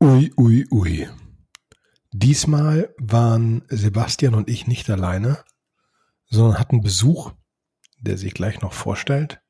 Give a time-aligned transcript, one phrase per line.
[0.00, 1.08] Ui, ui, ui.
[2.12, 5.42] Diesmal waren Sebastian und ich nicht alleine,
[6.26, 7.32] sondern hatten Besuch,
[7.98, 9.40] der sich gleich noch vorstellt.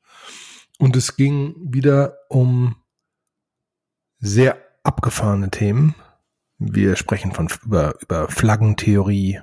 [0.79, 2.77] Und es ging wieder um
[4.17, 5.93] sehr abgefahrene Themen.
[6.57, 9.41] Wir sprechen von über, über Flaggentheorie,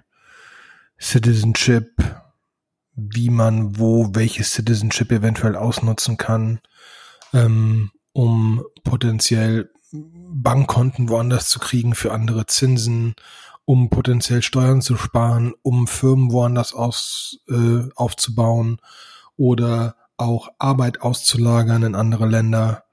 [1.01, 2.03] Citizenship,
[2.95, 6.61] wie man wo welches Citizenship eventuell ausnutzen kann,
[7.33, 13.15] ähm, um potenziell Bankkonten woanders zu kriegen für andere Zinsen,
[13.65, 18.81] um potenziell Steuern zu sparen, um Firmen woanders aus, äh, aufzubauen
[19.37, 22.85] oder auch Arbeit auszulagern in andere Länder,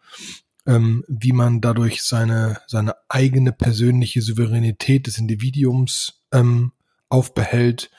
[0.66, 6.72] ähm, wie man dadurch seine, seine eigene persönliche Souveränität des Individuums ähm,
[7.10, 7.92] aufbehält,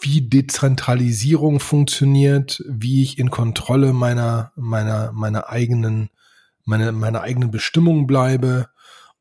[0.00, 6.10] wie Dezentralisierung funktioniert, wie ich in Kontrolle meiner, meiner, meiner eigenen
[6.68, 8.68] meine, meine eigenen Bestimmungen bleibe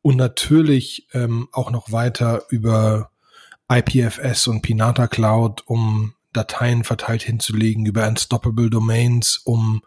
[0.02, 3.10] und natürlich ähm, auch noch weiter über
[3.72, 9.82] IPFS und Pinata Cloud, um Dateien verteilt hinzulegen, über Unstoppable Domains, um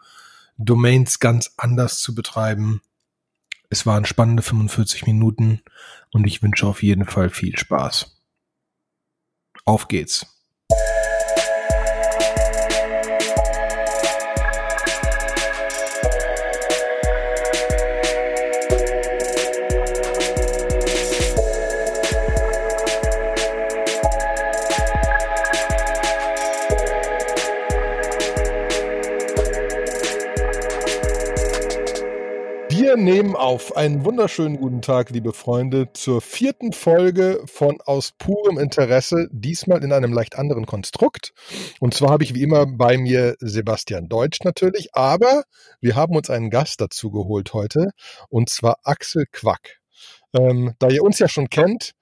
[0.57, 2.81] Domains ganz anders zu betreiben.
[3.69, 5.61] Es waren spannende 45 Minuten
[6.11, 8.17] und ich wünsche auf jeden Fall viel Spaß.
[9.65, 10.25] Auf geht's.
[33.03, 33.75] Nehmen auf.
[33.75, 39.91] Einen wunderschönen guten Tag, liebe Freunde, zur vierten Folge von Aus purem Interesse, diesmal in
[39.91, 41.33] einem leicht anderen Konstrukt.
[41.79, 45.43] Und zwar habe ich wie immer bei mir Sebastian Deutsch natürlich, aber
[45.79, 47.89] wir haben uns einen Gast dazu geholt heute,
[48.29, 49.79] und zwar Axel Quack.
[50.33, 51.93] Ähm, da ihr uns ja schon kennt,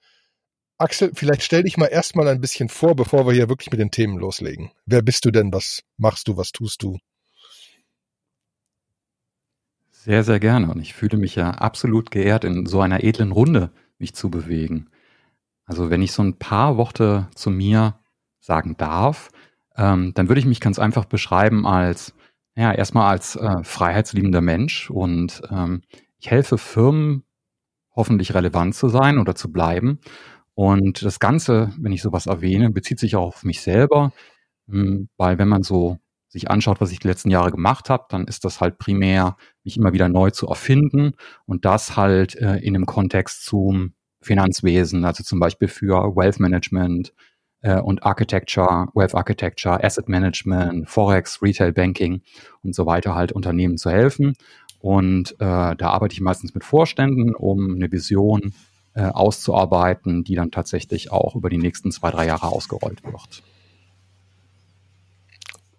[0.76, 3.90] Axel, vielleicht stell dich mal erstmal ein bisschen vor, bevor wir hier wirklich mit den
[3.90, 4.70] Themen loslegen.
[4.86, 5.52] Wer bist du denn?
[5.52, 6.36] Was machst du?
[6.36, 6.98] Was tust du?
[10.02, 10.70] Sehr, sehr gerne.
[10.70, 14.88] Und ich fühle mich ja absolut geehrt, in so einer edlen Runde mich zu bewegen.
[15.66, 17.98] Also wenn ich so ein paar Worte zu mir
[18.40, 19.30] sagen darf,
[19.76, 22.14] ähm, dann würde ich mich ganz einfach beschreiben als,
[22.56, 25.82] ja, erstmal als äh, freiheitsliebender Mensch und ähm,
[26.18, 27.24] ich helfe Firmen
[27.96, 30.00] hoffentlich relevant zu sein oder zu bleiben.
[30.54, 34.12] Und das Ganze, wenn ich sowas erwähne, bezieht sich auch auf mich selber,
[34.68, 35.98] hm, weil wenn man so
[36.30, 39.76] sich anschaut, was ich die letzten Jahre gemacht habe, dann ist das halt primär, mich
[39.76, 41.12] immer wieder neu zu erfinden
[41.44, 47.12] und das halt äh, in einem Kontext zum Finanzwesen, also zum Beispiel für Wealth Management
[47.62, 52.22] äh, und Architecture, Wealth Architecture, Asset Management, Forex, Retail Banking
[52.62, 54.34] und so weiter halt Unternehmen zu helfen.
[54.78, 58.54] Und äh, da arbeite ich meistens mit Vorständen, um eine Vision
[58.94, 63.42] äh, auszuarbeiten, die dann tatsächlich auch über die nächsten zwei, drei Jahre ausgerollt wird.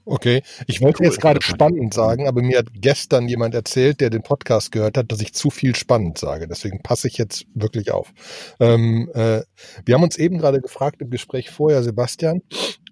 [0.03, 1.05] Okay, ich wollte cool.
[1.05, 5.11] jetzt gerade spannend sagen, aber mir hat gestern jemand erzählt, der den Podcast gehört hat,
[5.11, 6.47] dass ich zu viel spannend sage.
[6.47, 8.11] Deswegen passe ich jetzt wirklich auf.
[8.59, 9.41] Ähm, äh,
[9.85, 12.41] wir haben uns eben gerade gefragt im Gespräch vorher, Sebastian,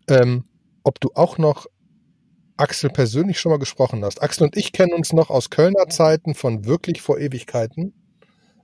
[0.07, 0.45] ähm,
[0.83, 1.65] ob du auch noch
[2.57, 4.21] Axel persönlich schon mal gesprochen hast.
[4.21, 7.93] Axel und ich kennen uns noch aus Kölner Zeiten von wirklich vor Ewigkeiten.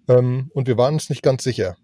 [0.07, 1.78] Ähm, und wir waren uns nicht ganz sicher.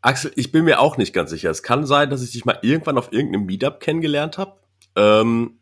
[0.00, 1.50] Axel, ich bin mir auch nicht ganz sicher.
[1.50, 4.60] Es kann sein, dass ich dich mal irgendwann auf irgendeinem Meetup kennengelernt habe.
[4.96, 5.58] Ähm,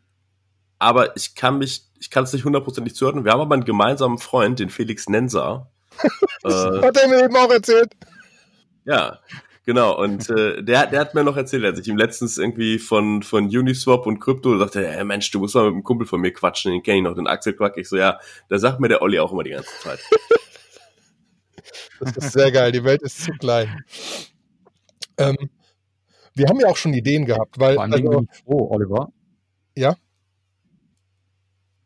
[0.79, 3.25] aber ich kann mich, ich kann es nicht hundertprozentig zuhören.
[3.25, 5.71] Wir haben aber einen gemeinsamen Freund, den Felix Nenser.
[6.43, 7.93] äh, hat er mir eben auch erzählt.
[8.85, 9.19] Ja,
[9.65, 9.99] genau.
[9.99, 13.45] Und äh, der, der hat mir noch erzählt, als ich ihm letztens irgendwie von, von
[13.45, 16.71] Uniswap und Krypto sagte, hey Mensch, du musst mal mit einem Kumpel von mir quatschen,
[16.71, 17.77] den kenne ich noch, den Axel Quack.
[17.77, 18.19] Ich so, ja,
[18.49, 19.99] da sagt mir der Olli auch immer die ganze Zeit.
[21.99, 23.83] das ist sehr geil, die Welt ist zu klein.
[25.17, 25.49] Ähm,
[26.35, 27.75] wir haben ja auch schon Ideen gehabt, weil.
[27.75, 29.11] Vor allem also, bin ich froh, Oliver,
[29.75, 29.95] ja?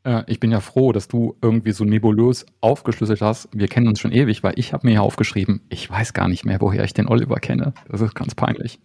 [0.04, 3.50] Äh, ich bin ja froh, dass du irgendwie so nebulös aufgeschlüsselt hast.
[3.54, 6.46] Wir kennen uns schon ewig, weil ich habe mir ja aufgeschrieben, ich weiß gar nicht
[6.46, 7.74] mehr, woher ich den Oliver kenne.
[7.90, 8.80] Das ist ganz peinlich.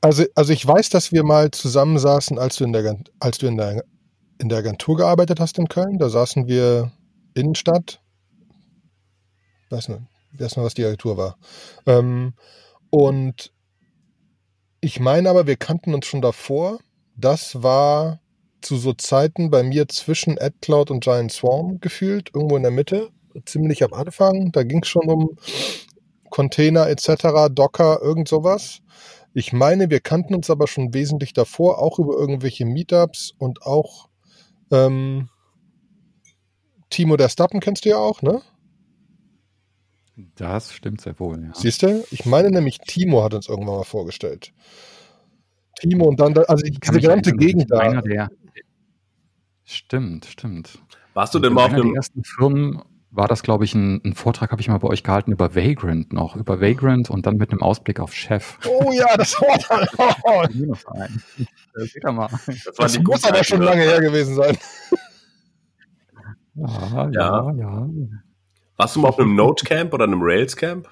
[0.00, 3.56] Also, also ich weiß, dass wir mal zusammensaßen, als du in der, als du in
[3.56, 3.82] der,
[4.38, 5.98] in der Agentur gearbeitet hast in Köln.
[5.98, 6.92] Da saßen wir
[7.34, 8.00] Innenstadt.
[9.70, 10.00] Weiß nicht,
[10.32, 11.36] weiß noch, was die Agentur war.
[11.86, 12.34] Ähm,
[12.90, 13.52] und
[14.80, 16.78] ich meine aber, wir kannten uns schon davor
[17.18, 18.20] das war
[18.60, 23.10] zu so Zeiten bei mir zwischen AdCloud und Giant Swarm gefühlt, irgendwo in der Mitte,
[23.44, 24.50] ziemlich am Anfang.
[24.52, 25.36] Da ging es schon um
[26.30, 28.80] Container etc., Docker, irgend sowas.
[29.34, 34.08] Ich meine, wir kannten uns aber schon wesentlich davor, auch über irgendwelche Meetups und auch
[34.70, 35.28] ähm,
[36.90, 38.42] Timo der Stappen kennst du ja auch, ne?
[40.34, 41.52] Das stimmt sehr wohl, ja.
[41.54, 42.04] Siehst du?
[42.10, 44.52] Ich meine nämlich, Timo hat uns irgendwann mal vorgestellt.
[45.80, 47.78] Timo und dann, da, also Ich kann diese erinnern, Gegend da.
[47.78, 48.30] Einer der,
[49.64, 50.78] stimmt, stimmt.
[51.14, 54.00] Warst du Und denn in mal auf einem, ersten Firmen war das, glaube ich, ein,
[54.04, 57.36] ein Vortrag, habe ich mal bei euch gehalten über Vagrant noch, über Vagrant und dann
[57.36, 58.58] mit einem Ausblick auf Chef.
[58.68, 61.22] Oh ja, das war Minusverein.
[61.38, 62.28] Äh, Seht ihr mal.
[62.28, 64.56] das waren Das die muss aber schon lange her gewesen sein.
[66.54, 67.52] Ja, Ja.
[67.52, 67.88] ja, ja.
[68.76, 70.88] Warst du mal auf einem Node-Camp oder einem Rails-Camp?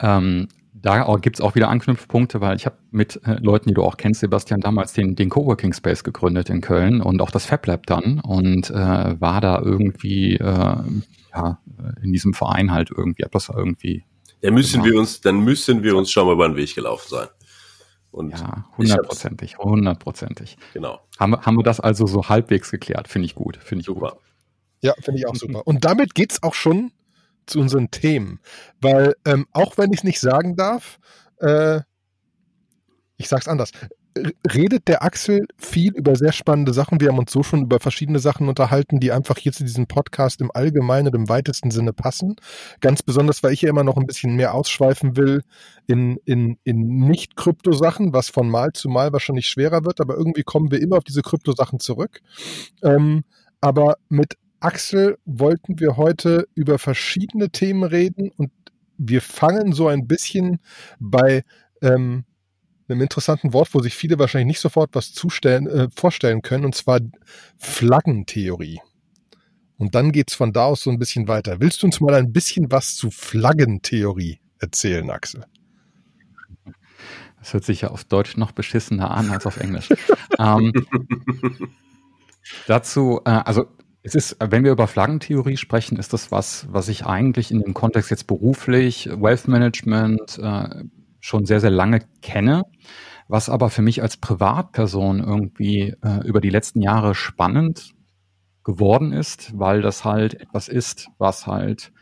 [0.00, 0.48] Ähm,
[0.82, 3.96] da gibt es auch wieder Anknüpfpunkte, weil ich habe mit äh, Leuten, die du auch
[3.96, 7.86] kennst, Sebastian, damals den, den Coworking Space gegründet in Köln und auch das Fab Lab
[7.86, 8.74] dann und äh,
[9.20, 10.76] war da irgendwie äh,
[11.34, 11.58] ja,
[12.02, 14.04] in diesem Verein halt irgendwie, das irgendwie,
[14.40, 14.92] Da müssen Genau.
[14.94, 17.28] wir uns, dann müssen wir uns schon mal über den Weg gelaufen sein.
[18.10, 20.56] Und ja, hundertprozentig, hundertprozentig.
[20.72, 23.86] genau, Haben, wir- haben wir das also so halbwegs geklärt, finde ich gut, finde ich
[23.86, 24.10] super.
[24.12, 24.18] gut.
[24.80, 25.66] Ja, finde ich auch super.
[25.66, 26.90] Und damit geht's auch schon
[27.48, 28.40] zu unseren Themen.
[28.80, 30.98] Weil, ähm, auch wenn ich es nicht sagen darf,
[31.38, 31.80] äh,
[33.16, 33.72] ich sag's anders,
[34.52, 37.00] redet der Axel viel über sehr spannende Sachen.
[37.00, 40.40] Wir haben uns so schon über verschiedene Sachen unterhalten, die einfach hier zu diesem Podcast
[40.40, 42.36] im allgemeinen und im weitesten Sinne passen.
[42.80, 45.42] Ganz besonders, weil ich ja immer noch ein bisschen mehr ausschweifen will
[45.86, 50.70] in, in, in Nicht-Krypto-Sachen, was von Mal zu Mal wahrscheinlich schwerer wird, aber irgendwie kommen
[50.70, 52.20] wir immer auf diese Krypto-Sachen zurück.
[52.82, 53.24] Ähm,
[53.60, 58.50] aber mit Axel wollten wir heute über verschiedene Themen reden und
[58.96, 60.58] wir fangen so ein bisschen
[60.98, 61.44] bei
[61.80, 62.24] ähm,
[62.88, 66.74] einem interessanten Wort, wo sich viele wahrscheinlich nicht sofort was zustellen, äh, vorstellen können, und
[66.74, 67.00] zwar
[67.58, 68.80] Flaggentheorie.
[69.76, 71.60] Und dann geht's von da aus so ein bisschen weiter.
[71.60, 75.44] Willst du uns mal ein bisschen was zu Flaggentheorie erzählen, Axel?
[77.38, 79.88] Das hört sich ja auf Deutsch noch beschissener an als auf Englisch.
[80.40, 80.72] ähm,
[82.66, 83.66] dazu, äh, also
[84.02, 87.74] es ist, wenn wir über Flaggentheorie sprechen, ist das was, was ich eigentlich in dem
[87.74, 90.84] Kontext jetzt beruflich, Wealth Management äh,
[91.20, 92.64] schon sehr, sehr lange kenne,
[93.26, 97.94] was aber für mich als Privatperson irgendwie äh, über die letzten Jahre spannend
[98.64, 101.92] geworden ist, weil das halt etwas ist, was halt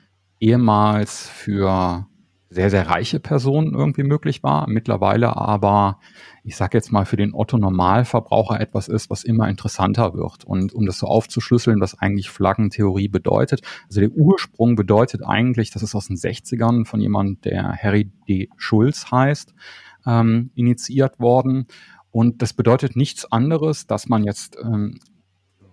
[0.40, 2.06] ehemals für
[2.48, 5.98] sehr, sehr reiche Personen irgendwie möglich war, mittlerweile aber,
[6.44, 10.44] ich sage jetzt mal, für den Otto-Normalverbraucher etwas ist, was immer interessanter wird.
[10.44, 15.82] Und um das so aufzuschlüsseln, was eigentlich Flaggentheorie bedeutet, also der Ursprung bedeutet eigentlich, das
[15.82, 18.48] ist aus den 60ern von jemand, der Harry D.
[18.56, 19.52] Schulz heißt,
[20.06, 21.66] ähm, initiiert worden.
[22.12, 25.00] Und das bedeutet nichts anderes, dass man jetzt ähm,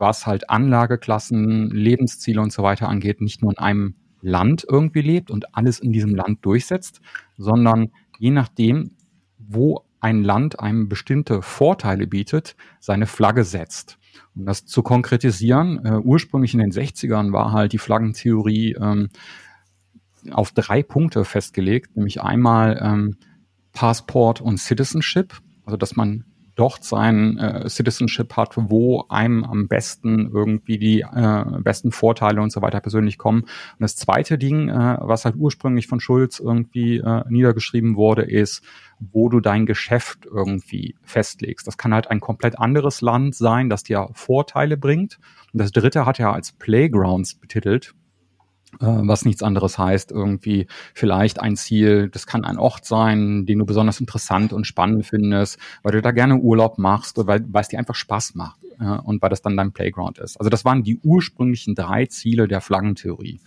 [0.04, 5.30] was halt Anlageklassen, Lebensziele und so weiter angeht, nicht nur in einem Land irgendwie lebt
[5.30, 7.02] und alles in diesem Land durchsetzt,
[7.38, 8.92] sondern je nachdem,
[9.38, 14.00] wo ein Land einem bestimmte Vorteile bietet, seine Flagge setzt.
[14.36, 19.10] Um das zu konkretisieren, äh, ursprünglich in den 60ern war halt die Flaggentheorie ähm,
[20.32, 23.18] auf drei Punkte festgelegt, nämlich einmal ähm,
[23.74, 25.34] Passport und Citizenship,
[25.66, 31.46] also dass man dort sein äh, Citizenship hat, wo einem am besten irgendwie die äh,
[31.62, 33.42] besten Vorteile und so weiter persönlich kommen.
[33.42, 38.64] Und das zweite Ding, äh, was halt ursprünglich von Schulz irgendwie äh, niedergeschrieben wurde, ist,
[39.00, 41.68] wo du dein Geschäft irgendwie festlegst.
[41.68, 45.20] Das kann halt ein komplett anderes Land sein, das dir Vorteile bringt.
[45.52, 47.96] Und das dritte hat er als Playgrounds betitelt
[48.80, 53.66] was nichts anderes heißt, irgendwie vielleicht ein Ziel, das kann ein Ort sein, den du
[53.66, 57.68] besonders interessant und spannend findest, weil du da gerne Urlaub machst, oder weil, weil es
[57.70, 60.38] dir einfach Spaß macht äh, und weil das dann dein Playground ist.
[60.38, 63.40] Also das waren die ursprünglichen drei Ziele der Flaggentheorie.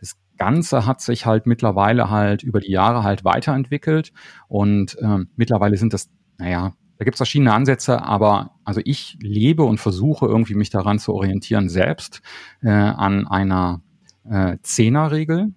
[0.00, 4.12] Das Ganze hat sich halt mittlerweile halt über die Jahre halt weiterentwickelt
[4.48, 9.62] und äh, mittlerweile sind das, naja, da gibt es verschiedene Ansätze, aber also ich lebe
[9.62, 12.22] und versuche irgendwie mich daran zu orientieren selbst
[12.60, 13.82] äh, an einer
[14.30, 15.52] äh, Zehnerregel.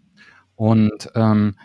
[0.56, 1.56] Und ähm,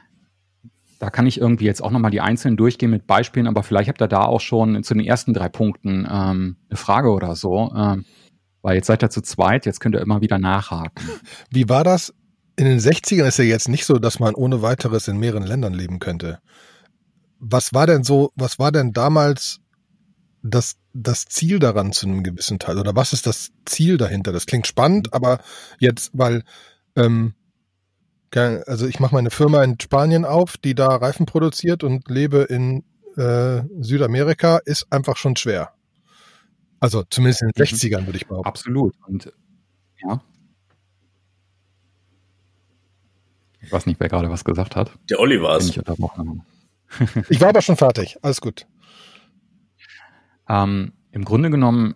[0.99, 4.01] da kann ich irgendwie jetzt auch nochmal die einzelnen durchgehen mit Beispielen, aber vielleicht habt
[4.01, 7.73] ihr da auch schon zu den ersten drei Punkten ähm, eine Frage oder so.
[7.77, 8.05] Ähm,
[8.63, 11.09] weil jetzt seid ihr zu zweit, jetzt könnt ihr immer wieder nachhaken.
[11.51, 12.13] Wie war das?
[12.57, 15.75] In den 60ern ist ja jetzt nicht so, dass man ohne weiteres in mehreren Ländern
[15.75, 16.41] leben könnte.
[17.39, 19.61] Was war denn so, was war denn damals
[20.43, 22.79] das, das Ziel daran zu einem gewissen Teil?
[22.79, 24.33] Oder was ist das Ziel dahinter?
[24.33, 25.39] Das klingt spannend, aber
[25.79, 26.43] jetzt, weil,
[26.97, 27.35] ähm,
[28.35, 32.85] also ich mache meine Firma in Spanien auf, die da Reifen produziert und lebe in
[33.17, 35.73] äh, Südamerika, ist einfach schon schwer.
[36.81, 37.65] Also zumindest in den Mhm.
[37.65, 38.49] 60ern würde ich behaupten.
[38.49, 38.95] Absolut.
[39.07, 39.33] Und
[40.07, 40.21] ja.
[43.61, 44.93] Ich weiß nicht, wer gerade was gesagt hat.
[45.11, 45.77] Der Olli war es.
[47.31, 48.17] Ich war aber schon fertig.
[48.23, 48.67] Alles gut.
[50.49, 51.95] Ähm, Im Grunde genommen,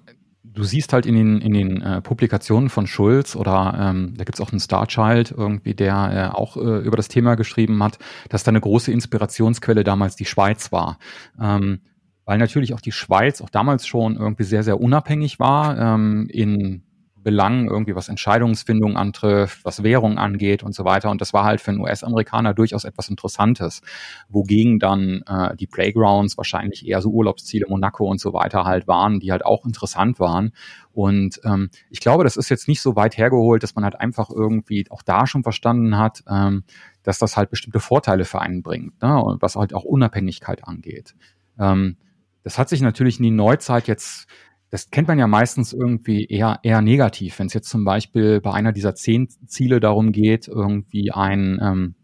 [0.53, 4.41] du siehst halt in den, in den äh, Publikationen von Schulz oder ähm, da gibt's
[4.41, 8.51] auch einen Starchild irgendwie, der äh, auch äh, über das Thema geschrieben hat, dass da
[8.51, 10.99] eine große Inspirationsquelle damals die Schweiz war.
[11.41, 11.81] Ähm,
[12.25, 16.83] weil natürlich auch die Schweiz auch damals schon irgendwie sehr, sehr unabhängig war ähm, in
[17.23, 21.11] Belangen, irgendwie was Entscheidungsfindung antrifft, was Währung angeht und so weiter.
[21.11, 23.83] Und das war halt für einen US-Amerikaner durchaus etwas Interessantes,
[24.29, 29.21] wogegen dann äh, die Playgrounds wahrscheinlich eher so Urlaubsziele Monaco und so weiter halt waren,
[29.21, 30.53] die halt auch interessant waren.
[30.93, 34.31] Und ähm, ich glaube, das ist jetzt nicht so weit hergeholt, dass man halt einfach
[34.31, 36.65] irgendwie auch da schon verstanden hat, ähm,
[37.03, 39.23] dass das halt bestimmte Vorteile für einen bringt, ne?
[39.23, 41.15] und was halt auch Unabhängigkeit angeht.
[41.59, 41.97] Ähm,
[42.43, 44.27] das hat sich natürlich in die Neuzeit jetzt
[44.71, 47.39] das kennt man ja meistens irgendwie eher, eher negativ.
[47.39, 51.95] Wenn es jetzt zum Beispiel bei einer dieser zehn Ziele darum geht, irgendwie ein, ähm,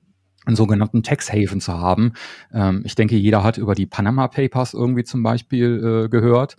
[0.45, 2.13] einen sogenannten Tax Haven zu haben.
[2.53, 6.57] Ähm, ich denke, jeder hat über die Panama Papers irgendwie zum Beispiel äh, gehört.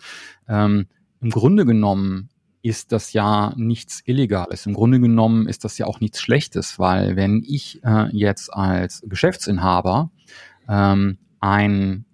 [0.47, 0.87] Ähm,
[1.21, 2.29] Im Grunde genommen
[2.61, 4.65] ist das ja nichts Illegales.
[4.65, 9.03] Im Grunde genommen ist das ja auch nichts Schlechtes, weil wenn ich äh, jetzt als
[9.07, 10.11] Geschäftsinhaber
[10.67, 12.05] ähm, ein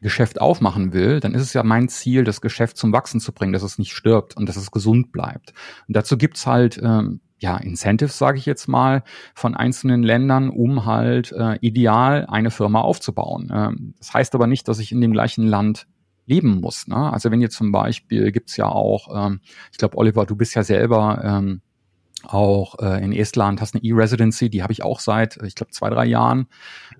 [0.00, 3.52] Geschäft aufmachen will, dann ist es ja mein Ziel, das Geschäft zum Wachsen zu bringen,
[3.52, 5.52] dass es nicht stirbt und dass es gesund bleibt.
[5.86, 9.02] Und dazu gibt's halt ähm, ja Incentives, sage ich jetzt mal,
[9.34, 13.50] von einzelnen Ländern, um halt äh, ideal eine Firma aufzubauen.
[13.52, 15.86] Ähm, das heißt aber nicht, dass ich in dem gleichen Land
[16.26, 16.86] leben muss.
[16.86, 17.12] Ne?
[17.12, 19.40] Also wenn ihr zum Beispiel gibt's ja auch, ähm,
[19.72, 21.62] ich glaube, Oliver, du bist ja selber ähm,
[22.24, 25.90] auch äh, in Estland, hast eine E-Residency, die habe ich auch seit, ich glaube, zwei,
[25.90, 26.46] drei Jahren.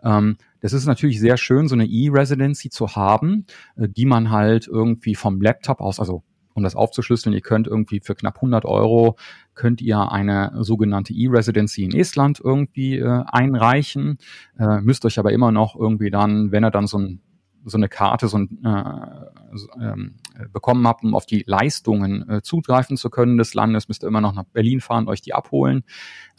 [0.03, 3.47] Ähm, das ist natürlich sehr schön, so eine E-Residency zu haben,
[3.77, 6.23] äh, die man halt irgendwie vom Laptop aus, also
[6.55, 9.17] um das aufzuschlüsseln, ihr könnt irgendwie für knapp 100 Euro
[9.55, 14.19] könnt ihr eine sogenannte E-Residency in Estland irgendwie äh, einreichen,
[14.59, 17.21] äh, müsst euch aber immer noch irgendwie dann, wenn er dann so ein
[17.65, 20.17] so eine Karte so ein, äh, ähm,
[20.53, 24.21] bekommen habt, um auf die Leistungen äh, zugreifen zu können des Landes, müsst ihr immer
[24.21, 25.85] noch nach Berlin fahren, euch die abholen.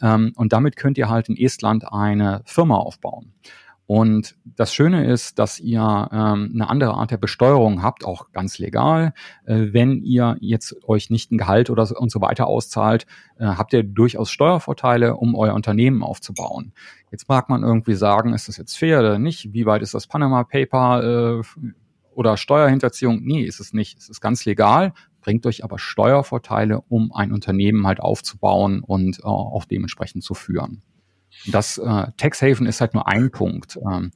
[0.00, 3.32] Ähm, und damit könnt ihr halt in Estland eine Firma aufbauen.
[3.90, 8.60] Und das Schöne ist, dass ihr ähm, eine andere Art der Besteuerung habt, auch ganz
[8.60, 9.14] legal.
[9.46, 13.04] Äh, wenn ihr jetzt euch nicht ein Gehalt oder so, und so weiter auszahlt,
[13.40, 16.72] äh, habt ihr durchaus Steuervorteile, um euer Unternehmen aufzubauen.
[17.10, 19.52] Jetzt mag man irgendwie sagen, ist das jetzt fair oder nicht?
[19.52, 21.62] Wie weit ist das Panama Paper äh,
[22.14, 23.18] oder Steuerhinterziehung?
[23.24, 23.98] Nee, ist es nicht.
[23.98, 29.22] Es ist ganz legal, bringt euch aber Steuervorteile, um ein Unternehmen halt aufzubauen und äh,
[29.24, 30.84] auch dementsprechend zu führen.
[31.46, 33.78] Das äh, Tax Haven ist halt nur ein Punkt.
[33.78, 34.10] Ähm,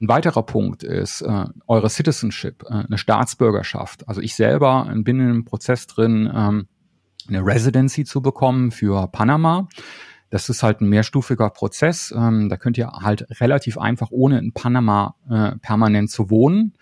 [0.00, 4.08] ein weiterer Punkt ist äh, eure Citizenship, äh, eine Staatsbürgerschaft.
[4.08, 6.66] Also ich selber bin in einem Prozess drin, ähm,
[7.28, 9.68] eine Residency zu bekommen für Panama.
[10.30, 12.12] Das ist halt ein mehrstufiger Prozess.
[12.16, 16.74] Ähm, da könnt ihr halt relativ einfach, ohne in Panama äh, permanent zu wohnen,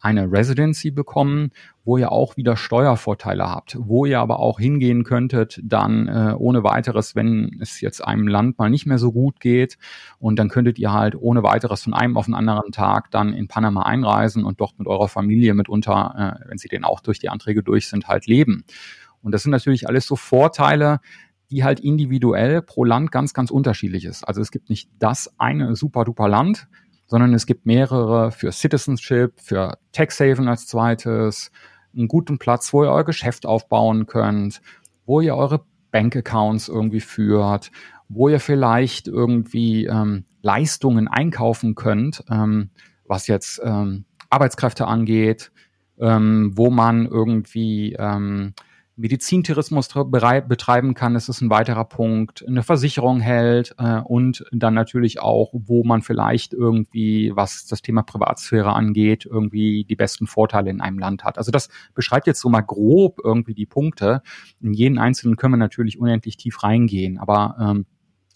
[0.00, 1.50] eine Residency bekommen,
[1.84, 6.64] wo ihr auch wieder Steuervorteile habt, wo ihr aber auch hingehen könntet, dann äh, ohne
[6.64, 9.76] weiteres, wenn es jetzt einem Land mal nicht mehr so gut geht,
[10.18, 13.48] und dann könntet ihr halt ohne weiteres von einem auf den anderen Tag dann in
[13.48, 17.28] Panama einreisen und dort mit eurer Familie mitunter, äh, wenn sie denn auch durch die
[17.28, 18.64] Anträge durch sind, halt leben.
[19.22, 21.00] Und das sind natürlich alles so Vorteile,
[21.50, 24.26] die halt individuell pro Land ganz, ganz unterschiedlich ist.
[24.26, 26.68] Also es gibt nicht das eine super duper Land,
[27.10, 31.50] sondern es gibt mehrere für Citizenship, für Tax Haven als zweites,
[31.92, 34.62] einen guten Platz, wo ihr euer Geschäft aufbauen könnt,
[35.06, 37.72] wo ihr eure Bankaccounts irgendwie führt,
[38.08, 42.70] wo ihr vielleicht irgendwie ähm, Leistungen einkaufen könnt, ähm,
[43.06, 45.50] was jetzt ähm, Arbeitskräfte angeht,
[45.98, 48.54] ähm, wo man irgendwie ähm,
[49.00, 55.20] Medizintourismus betreiben kann, das ist ein weiterer Punkt, eine Versicherung hält äh, und dann natürlich
[55.20, 60.82] auch, wo man vielleicht irgendwie, was das Thema Privatsphäre angeht, irgendwie die besten Vorteile in
[60.82, 61.38] einem Land hat.
[61.38, 64.22] Also das beschreibt jetzt so mal grob irgendwie die Punkte.
[64.60, 67.86] In jeden einzelnen können wir natürlich unendlich tief reingehen, aber ähm,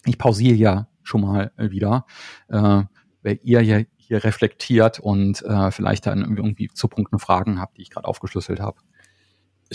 [0.07, 2.07] ich pausiere ja schon mal wieder,
[2.49, 2.83] äh,
[3.23, 7.83] weil ihr ja hier reflektiert und äh, vielleicht dann irgendwie zu Punkten Fragen habt, die
[7.83, 8.79] ich gerade aufgeschlüsselt habe.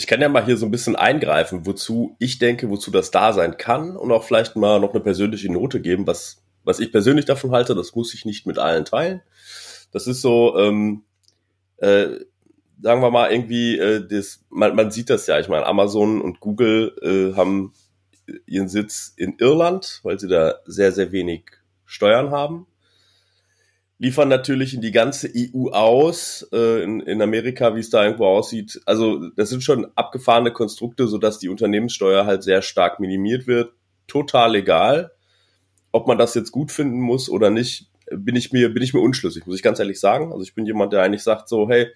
[0.00, 3.34] Ich kann ja mal hier so ein bisschen eingreifen, wozu ich denke, wozu das da
[3.34, 7.26] sein kann und auch vielleicht mal noch eine persönliche Note geben, was, was ich persönlich
[7.26, 7.74] davon halte.
[7.74, 9.20] Das muss ich nicht mit allen teilen.
[9.92, 11.02] Das ist so, ähm,
[11.76, 12.12] äh,
[12.80, 15.38] sagen wir mal irgendwie, äh, das, man, man sieht das ja.
[15.38, 17.74] Ich meine, Amazon und Google äh, haben
[18.46, 21.42] ihren Sitz in Irland, weil sie da sehr, sehr wenig
[21.84, 22.66] Steuern haben
[24.00, 28.24] liefern natürlich in die ganze EU aus, äh, in, in Amerika, wie es da irgendwo
[28.26, 28.80] aussieht.
[28.86, 33.74] Also das sind schon abgefahrene Konstrukte, sodass die Unternehmenssteuer halt sehr stark minimiert wird.
[34.06, 35.12] Total legal.
[35.92, 39.00] Ob man das jetzt gut finden muss oder nicht, bin ich mir, bin ich mir
[39.00, 40.32] unschlüssig, muss ich ganz ehrlich sagen.
[40.32, 41.88] Also ich bin jemand, der eigentlich sagt so, hey,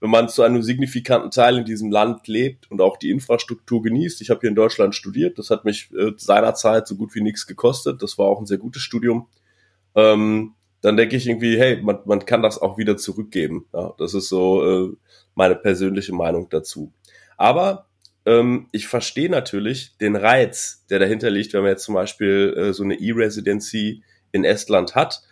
[0.00, 4.22] wenn man zu einem signifikanten Teil in diesem Land lebt und auch die Infrastruktur genießt.
[4.22, 7.46] Ich habe hier in Deutschland studiert, das hat mich äh, seinerzeit so gut wie nichts
[7.46, 8.02] gekostet.
[8.02, 9.28] Das war auch ein sehr gutes Studium.
[9.94, 13.66] Ähm, dann denke ich irgendwie, hey, man, man kann das auch wieder zurückgeben.
[13.72, 14.96] Ja, das ist so äh,
[15.34, 16.92] meine persönliche Meinung dazu.
[17.38, 17.86] Aber
[18.26, 22.72] ähm, ich verstehe natürlich den Reiz, der dahinter liegt, wenn man jetzt zum Beispiel äh,
[22.74, 25.22] so eine E-Residency in Estland hat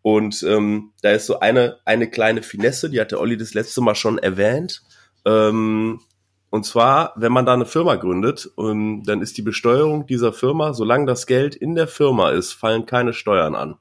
[0.00, 3.82] und ähm, da ist so eine, eine kleine Finesse, die hat der Olli das letzte
[3.82, 4.82] Mal schon erwähnt.
[5.26, 6.00] Ähm,
[6.48, 10.72] und zwar, wenn man da eine Firma gründet, um, dann ist die Besteuerung dieser Firma,
[10.72, 13.76] solange das Geld in der Firma ist, fallen keine Steuern an.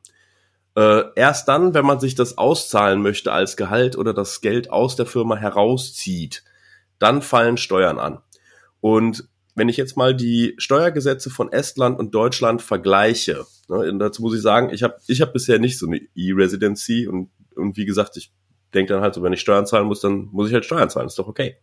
[0.76, 4.96] Äh, erst dann, wenn man sich das auszahlen möchte als Gehalt oder das Geld aus
[4.96, 6.44] der Firma herauszieht,
[7.00, 8.20] dann fallen Steuern an.
[8.80, 14.36] Und wenn ich jetzt mal die Steuergesetze von Estland und Deutschland vergleiche, ne, dazu muss
[14.36, 18.16] ich sagen, ich habe ich hab bisher nicht so eine E-Residency und, und wie gesagt,
[18.16, 18.32] ich
[18.74, 21.08] denke dann halt so, wenn ich Steuern zahlen muss, dann muss ich halt Steuern zahlen,
[21.08, 21.58] ist doch okay.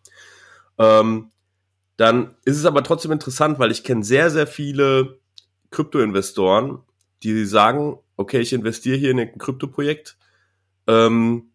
[0.78, 1.30] Ähm,
[1.96, 5.18] dann ist es aber trotzdem interessant, weil ich kenne sehr, sehr viele
[5.70, 6.82] Krypto-Investoren,
[7.22, 10.18] die sagen, okay, ich investiere hier in ein Krypto-Projekt
[10.87, 11.50] ähm,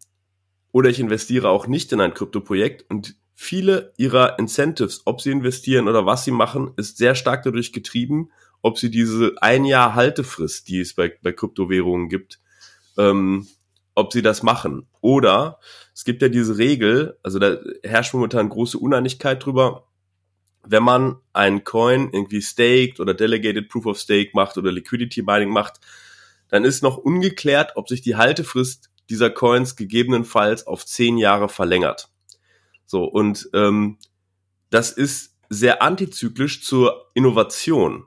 [0.72, 5.88] oder ich investiere auch nicht in ein Krypto-Projekt und viele ihrer Incentives, ob sie investieren
[5.88, 10.70] oder was sie machen, ist sehr stark dadurch getrieben, ob sie diese ein Jahr Haltefrist,
[10.70, 12.40] die es bei, bei Kryptowährungen gibt,
[12.98, 13.48] ähm,
[13.94, 14.88] ob sie das machen.
[15.02, 15.60] Oder
[15.94, 19.88] es gibt ja diese Regel, also da herrscht momentan große Uneinigkeit drüber,
[20.66, 25.50] wenn man einen Coin irgendwie staked oder Delegated Proof of Stake macht oder Liquidity Mining
[25.50, 25.82] macht,
[26.50, 32.10] dann ist noch ungeklärt, ob sich die Haltefrist dieser Coins gegebenenfalls auf zehn Jahre verlängert.
[32.86, 33.98] So, und ähm,
[34.70, 38.06] das ist sehr antizyklisch zur Innovation.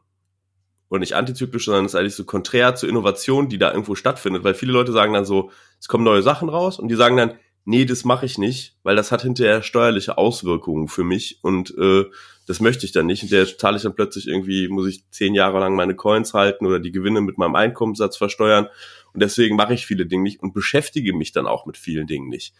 [0.88, 4.44] Und nicht antizyklisch, sondern ist eigentlich so konträr zur Innovation, die da irgendwo stattfindet.
[4.44, 5.50] Weil viele Leute sagen dann so,
[5.80, 8.96] es kommen neue Sachen raus und die sagen dann, nee, das mache ich nicht, weil
[8.96, 12.04] das hat hinterher steuerliche Auswirkungen für mich und äh,
[12.46, 13.22] das möchte ich dann nicht.
[13.22, 16.66] Und der zahle ich dann plötzlich irgendwie, muss ich zehn Jahre lang meine Coins halten
[16.66, 18.68] oder die Gewinne mit meinem Einkommenssatz versteuern.
[19.12, 22.28] Und deswegen mache ich viele Dinge nicht und beschäftige mich dann auch mit vielen Dingen
[22.28, 22.54] nicht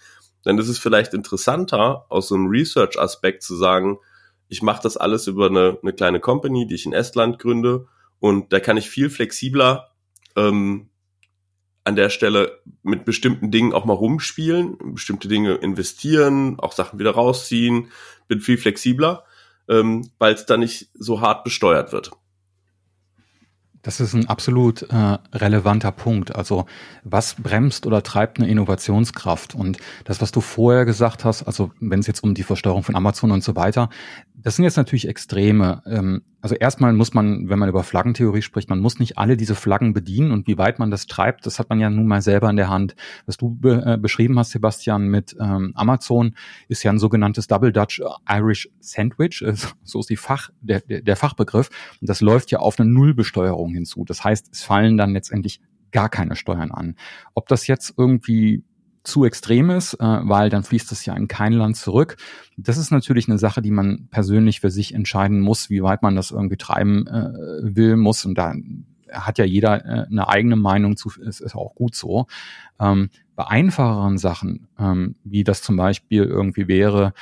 [0.47, 3.99] dann ist es vielleicht interessanter, aus so einem Research-Aspekt zu sagen,
[4.47, 7.89] ich mache das alles über eine, eine kleine Company, die ich in Estland gründe
[8.21, 9.91] und da kann ich viel flexibler
[10.37, 10.89] ähm,
[11.83, 17.11] an der Stelle mit bestimmten Dingen auch mal rumspielen, bestimmte Dinge investieren, auch Sachen wieder
[17.11, 17.89] rausziehen,
[18.29, 19.25] bin viel flexibler,
[19.69, 22.11] ähm, weil es da nicht so hart besteuert wird.
[23.87, 26.35] Das ist ein absolut äh, relevanter Punkt.
[26.35, 26.67] Also
[27.05, 29.55] was bremst oder treibt eine Innovationskraft?
[29.55, 32.97] Und das, was du vorher gesagt hast, also wenn es jetzt um die Versteuerung von
[32.97, 33.89] Amazon und so weiter,
[34.47, 35.83] das sind jetzt natürlich Extreme.
[35.87, 39.57] Ähm, also erstmal muss man, wenn man über Flaggentheorie spricht, man muss nicht alle diese
[39.57, 42.49] Flaggen bedienen und wie weit man das treibt, das hat man ja nun mal selber
[42.49, 42.95] in der Hand.
[43.27, 46.37] Was du be äh, beschrieben hast, Sebastian, mit ähm, Amazon,
[46.69, 51.01] ist ja ein sogenanntes Double Dutch Irish Sandwich, äh, so ist die Fach, der, der,
[51.01, 51.69] der Fachbegriff.
[52.01, 54.05] Und das läuft ja auf eine Nullbesteuerung hinzu.
[54.05, 56.95] Das heißt, es fallen dann letztendlich gar keine Steuern an.
[57.35, 58.63] Ob das jetzt irgendwie
[59.07, 62.17] zu extrem ist, äh, weil dann fließt es ja in kein Land zurück.
[62.57, 66.17] Das ist natürlich eine Sache, die man persönlich für sich entscheiden muss, wie weit man
[66.17, 67.31] das irgendwie treiben äh,
[67.63, 68.25] will, muss.
[68.25, 68.55] Und da
[69.11, 72.27] hat ja jeder äh, eine eigene Meinung zu, ist, ist auch gut so.
[72.81, 77.13] Ähm, bei einfacheren Sachen, ähm, wie das zum Beispiel irgendwie wäre,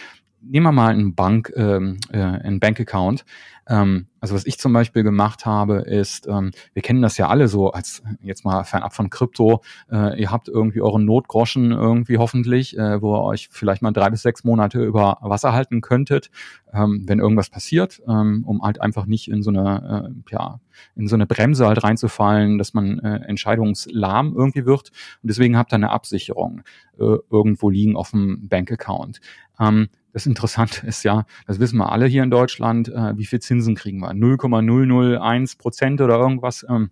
[0.46, 3.24] nehmen wir mal einen Bank, ähm, äh, einen Bankaccount.
[3.66, 7.48] Ähm, also was ich zum Beispiel gemacht habe, ist, ähm, wir kennen das ja alle
[7.48, 12.76] so, als jetzt mal fernab von Krypto, äh, ihr habt irgendwie euren Notgroschen irgendwie hoffentlich,
[12.76, 16.30] äh, wo ihr euch vielleicht mal drei bis sechs Monate über Wasser halten könntet,
[16.72, 20.61] ähm, wenn irgendwas passiert, ähm, um halt einfach nicht in so eine, äh, ja,
[20.94, 24.90] in so eine Bremse halt reinzufallen, dass man äh, entscheidungslahm irgendwie wird.
[25.22, 26.62] Und deswegen habt ihr eine Absicherung
[26.98, 29.20] äh, irgendwo liegen auf dem Bankaccount.
[29.59, 33.40] Ähm, das Interessante ist ja, das wissen wir alle hier in Deutschland, äh, wie viel
[33.40, 34.14] Zinsen kriegen wir?
[34.14, 36.64] 0,001 Prozent oder irgendwas.
[36.68, 36.90] Ähm,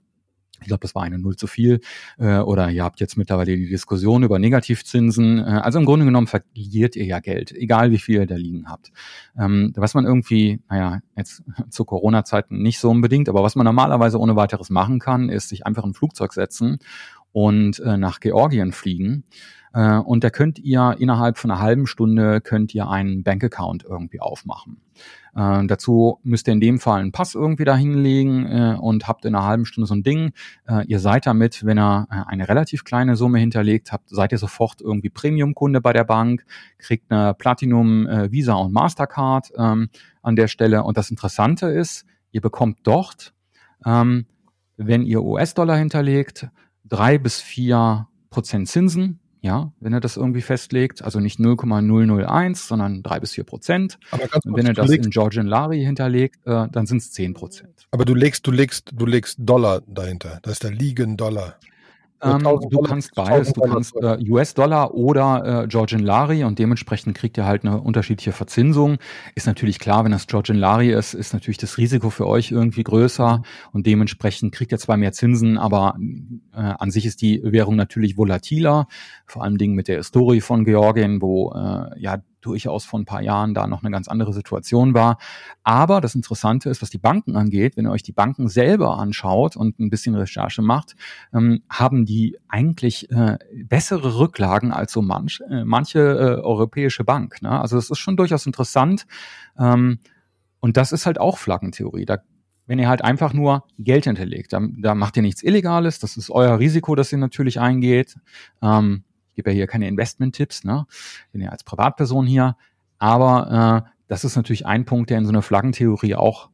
[0.60, 1.80] ich glaube, das war eine Null zu viel.
[2.18, 5.38] Äh, oder ihr habt jetzt mittlerweile die Diskussion über Negativzinsen.
[5.38, 8.68] Äh, also im Grunde genommen verliert ihr ja Geld, egal wie viel ihr da liegen
[8.68, 8.90] habt.
[9.38, 14.18] Ähm, was man irgendwie, naja, jetzt zu Corona-Zeiten nicht so unbedingt, aber was man normalerweise
[14.18, 16.78] ohne weiteres machen kann, ist sich einfach ein Flugzeug setzen
[17.32, 19.24] und äh, nach Georgien fliegen
[19.74, 24.20] äh, und da könnt ihr innerhalb von einer halben Stunde könnt ihr einen Bankaccount irgendwie
[24.20, 24.80] aufmachen.
[25.34, 29.24] Äh, dazu müsst ihr in dem Fall einen Pass irgendwie da hinlegen äh, und habt
[29.24, 30.32] in einer halben Stunde so ein Ding.
[30.68, 34.38] Äh, ihr seid damit, wenn ihr äh, eine relativ kleine Summe hinterlegt habt, seid ihr
[34.38, 36.44] sofort irgendwie Premium-Kunde bei der Bank,
[36.78, 39.88] kriegt eine Platinum äh, Visa und Mastercard ähm,
[40.22, 40.84] an der Stelle.
[40.84, 43.32] Und das Interessante ist, ihr bekommt dort,
[43.86, 44.26] ähm,
[44.76, 46.48] wenn ihr US-Dollar hinterlegt,
[46.84, 53.02] drei bis vier Prozent Zinsen ja, wenn er das irgendwie festlegt, also nicht 0,001, sondern
[53.02, 53.98] drei bis vier Prozent.
[54.12, 57.10] Aber ganz kurz, wenn er das legst, in Georgian Lari hinterlegt, äh, dann sind es
[57.10, 57.88] zehn Prozent.
[57.90, 60.38] Aber du legst, du legst, du legst Dollar dahinter.
[60.42, 61.56] Das ist der Liegen Dollar.
[62.22, 67.36] Ähm, du kannst beides, du kannst äh, US-Dollar oder äh, Georgian Lari und dementsprechend kriegt
[67.36, 68.98] ihr halt eine unterschiedliche Verzinsung.
[69.34, 72.84] Ist natürlich klar, wenn das Georgian Lari ist, ist natürlich das Risiko für euch irgendwie
[72.84, 75.96] größer und dementsprechend kriegt ihr zwar mehr Zinsen, aber
[76.54, 78.86] äh, an sich ist die Währung natürlich volatiler,
[79.26, 83.22] vor allem Dingen mit der Historie von Georgien, wo äh, ja durchaus vor ein paar
[83.22, 85.18] Jahren da noch eine ganz andere Situation war.
[85.62, 89.56] Aber das Interessante ist, was die Banken angeht, wenn ihr euch die Banken selber anschaut
[89.56, 90.94] und ein bisschen Recherche macht,
[91.32, 97.40] ähm, haben die eigentlich äh, bessere Rücklagen als so manch, äh, manche äh, europäische Bank.
[97.42, 97.60] Ne?
[97.60, 99.06] Also das ist schon durchaus interessant.
[99.58, 99.98] Ähm,
[100.60, 102.04] und das ist halt auch Flaggentheorie.
[102.04, 102.18] Da
[102.66, 104.52] wenn ihr halt einfach nur Geld hinterlegt.
[104.52, 108.16] Da, da macht ihr nichts Illegales, das ist euer Risiko, das ihr natürlich eingeht.
[108.62, 110.86] Ähm, ich gebe ja hier keine Investment-Tipps, ne?
[111.32, 112.56] Bin ja als Privatperson hier.
[112.98, 116.50] Aber äh, das ist natürlich ein Punkt, der in so eine Flaggentheorie auch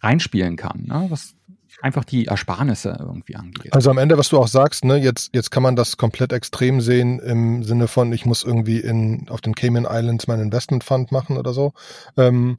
[0.00, 1.06] reinspielen kann, ne?
[1.08, 1.34] was
[1.80, 3.74] einfach die Ersparnisse irgendwie angeht.
[3.74, 6.80] Also am Ende, was du auch sagst, ne, jetzt, jetzt kann man das komplett extrem
[6.80, 11.10] sehen im Sinne von, ich muss irgendwie in, auf den Cayman Islands mein Investment Fund
[11.10, 11.72] machen oder so.
[12.16, 12.58] Ähm,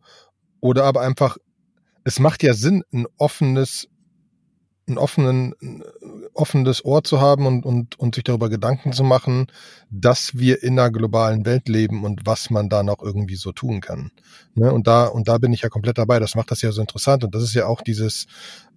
[0.59, 1.37] oder aber einfach,
[2.03, 3.87] es macht ja Sinn, ein offenes
[4.87, 5.53] ein offenen,
[6.33, 9.47] offenes Ohr zu haben und, und, und sich darüber Gedanken zu machen,
[9.89, 13.81] dass wir in einer globalen Welt leben und was man da noch irgendwie so tun
[13.81, 14.11] kann.
[14.53, 14.71] Ne?
[14.71, 16.19] Und da, und da bin ich ja komplett dabei.
[16.19, 17.23] Das macht das ja so interessant.
[17.23, 18.27] Und das ist ja auch dieses,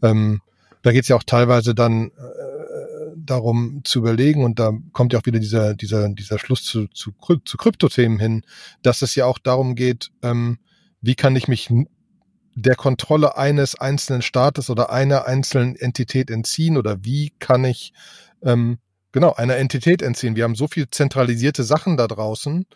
[0.03, 0.40] ähm,
[0.83, 2.12] da geht es ja auch teilweise dann äh,
[3.16, 7.12] darum zu überlegen, und da kommt ja auch wieder dieser, dieser, dieser Schluss zu, zu,
[7.44, 8.42] zu Kryptothemen hin,
[8.83, 10.59] dass es ja auch darum geht, ähm,
[11.01, 11.71] wie kann ich mich
[12.62, 17.92] der Kontrolle eines einzelnen Staates oder einer einzelnen Entität entziehen oder wie kann ich
[18.42, 18.79] ähm,
[19.12, 20.35] genau einer Entität entziehen?
[20.35, 22.66] Wir haben so viel zentralisierte Sachen da draußen.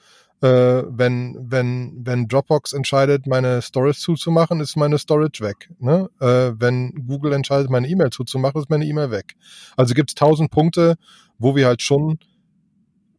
[0.40, 5.70] Äh, wenn wenn wenn Dropbox entscheidet, meine Storage zuzumachen, ist meine Storage weg.
[5.78, 6.08] Ne?
[6.20, 9.34] Äh, wenn Google entscheidet, meine E-Mail zuzumachen, ist meine E-Mail weg.
[9.76, 10.96] Also gibt es tausend Punkte,
[11.38, 12.18] wo wir halt schon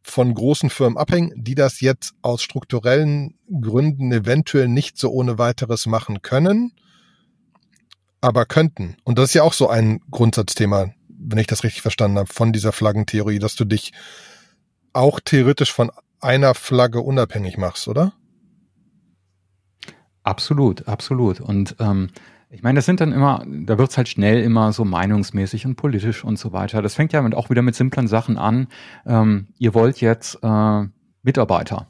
[0.04, 5.86] von großen Firmen abhängen, die das jetzt aus strukturellen Gründen eventuell nicht so ohne weiteres
[5.86, 6.74] machen können,
[8.22, 8.98] aber könnten.
[9.04, 12.54] Und das ist ja auch so ein Grundsatzthema, wenn ich das richtig verstanden habe, von
[12.54, 13.94] dieser Flaggentheorie, dass du dich
[14.92, 18.14] auch theoretisch von einer Flagge unabhängig machst, oder?
[20.24, 21.42] Absolut, absolut.
[21.42, 22.10] Und ähm,
[22.54, 26.24] ich meine, das sind dann immer, da wird's halt schnell immer so meinungsmäßig und politisch
[26.24, 26.84] und so weiter.
[26.84, 28.68] Das fängt ja auch wieder mit simplen Sachen an.
[29.08, 30.84] Ähm, ihr wollt jetzt äh,
[31.24, 31.88] Mitarbeiter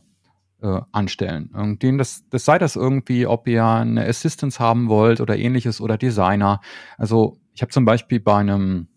[0.61, 1.77] äh, anstellen.
[1.81, 5.97] Denen das, das sei das irgendwie, ob ihr eine Assistance haben wollt oder ähnliches oder
[5.97, 6.61] Designer.
[6.97, 8.87] Also ich habe zum Beispiel bei einem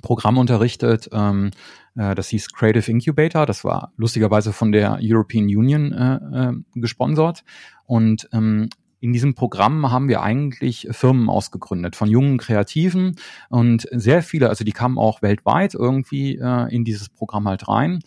[0.00, 1.50] Programm unterrichtet, ähm,
[1.94, 3.44] äh, das hieß Creative Incubator.
[3.44, 7.44] Das war lustigerweise von der European Union äh, äh, gesponsert.
[7.84, 8.70] Und ähm,
[9.02, 13.16] in diesem Programm haben wir eigentlich Firmen ausgegründet von jungen Kreativen
[13.48, 17.98] und sehr viele, also die kamen auch weltweit irgendwie äh, in dieses Programm halt rein.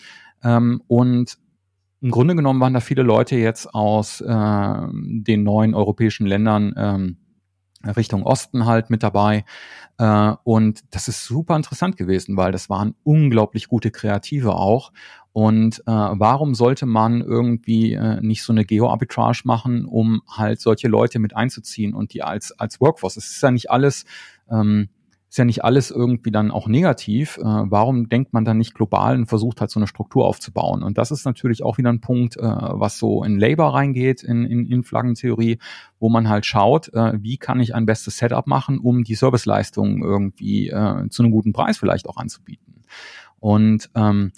[0.42, 1.38] Ähm, und
[2.00, 7.18] im Grunde genommen waren da viele Leute jetzt aus äh, den neuen europäischen Ländern ähm,
[7.98, 9.44] Richtung Osten halt mit dabei.
[9.98, 14.94] Äh, und das ist super interessant gewesen, weil das waren unglaublich gute Kreative auch.
[15.36, 20.88] Und äh, warum sollte man irgendwie äh, nicht so eine Geo-Arbitrage machen, um halt solche
[20.88, 23.18] Leute mit einzuziehen und die als als Workforce?
[23.18, 24.06] Es ist ja nicht alles,
[24.50, 24.88] ähm,
[25.28, 27.38] ist ja nicht alles irgendwie dann auch negativ.
[27.38, 30.84] Äh, warum denkt man dann nicht global und versucht halt so eine Struktur aufzubauen?
[30.84, 34.46] Und das ist natürlich auch wieder ein Punkt, äh, was so in Labor reingeht, in,
[34.46, 35.60] in, in Flaggentheorie,
[36.00, 40.02] wo man halt schaut, äh, wie kann ich ein bestes Setup machen, um die Serviceleistungen
[40.02, 42.86] irgendwie äh, zu einem guten Preis vielleicht auch anzubieten.
[43.42, 44.32] Und ähm,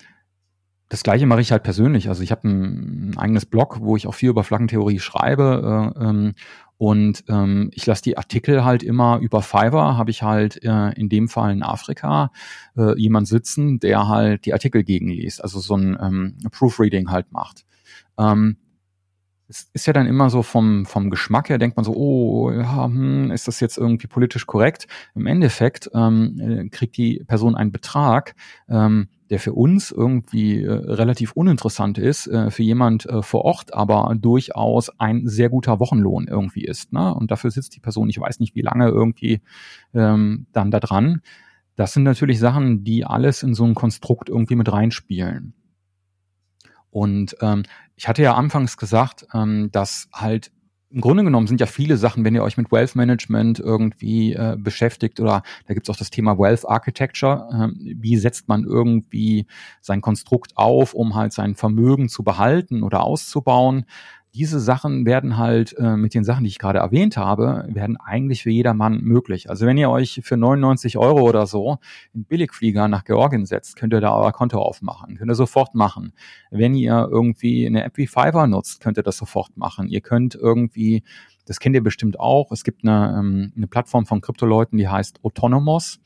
[0.89, 2.09] das gleiche mache ich halt persönlich.
[2.09, 5.93] Also ich habe ein, ein, eigenes Blog, wo ich auch viel über Flaggentheorie schreibe.
[5.97, 6.33] Äh, ähm,
[6.77, 11.09] und ähm, ich lasse die Artikel halt immer über Fiverr, habe ich halt äh, in
[11.09, 12.31] dem Fall in Afrika
[12.77, 17.65] äh, jemand sitzen, der halt die Artikel gegenliest, also so ein ähm, Proofreading halt macht.
[18.19, 18.57] Ähm,
[19.49, 22.85] es ist ja dann immer so vom, vom Geschmack her, denkt man so, oh, ja,
[22.85, 24.87] hm, ist das jetzt irgendwie politisch korrekt?
[25.15, 28.35] Im Endeffekt ähm, äh, kriegt die Person einen Betrag,
[28.69, 33.73] ähm, der für uns irgendwie äh, relativ uninteressant ist, äh, für jemand äh, vor Ort
[33.73, 36.93] aber durchaus ein sehr guter Wochenlohn irgendwie ist.
[36.93, 37.13] Ne?
[37.13, 39.41] Und dafür sitzt die Person, ich weiß nicht wie lange irgendwie
[39.93, 41.21] ähm, dann da dran.
[41.75, 45.53] Das sind natürlich Sachen, die alles in so ein Konstrukt irgendwie mit reinspielen.
[46.89, 47.63] Und ähm,
[47.95, 50.51] ich hatte ja anfangs gesagt, ähm, dass halt
[50.89, 54.55] im Grunde genommen sind ja viele Sachen, wenn ihr euch mit Wealth Management irgendwie äh,
[54.57, 57.49] beschäftigt oder da gibt's auch das Thema Wealth Architecture.
[57.51, 59.47] Äh, wie setzt man irgendwie
[59.81, 63.85] sein Konstrukt auf, um halt sein Vermögen zu behalten oder auszubauen?
[64.37, 68.43] Diese Sachen werden halt äh, mit den Sachen, die ich gerade erwähnt habe, werden eigentlich
[68.43, 69.49] für jedermann möglich.
[69.49, 71.79] Also wenn ihr euch für 99 Euro oder so
[72.13, 76.13] in Billigflieger nach Georgien setzt, könnt ihr da euer Konto aufmachen, könnt ihr sofort machen.
[76.51, 79.89] Wenn ihr irgendwie eine App wie Fiverr nutzt, könnt ihr das sofort machen.
[79.89, 81.03] Ihr könnt irgendwie
[81.45, 82.51] das kennt ihr bestimmt auch.
[82.51, 85.99] Es gibt eine, ähm, eine Plattform von Kryptoleuten, die heißt Autonomos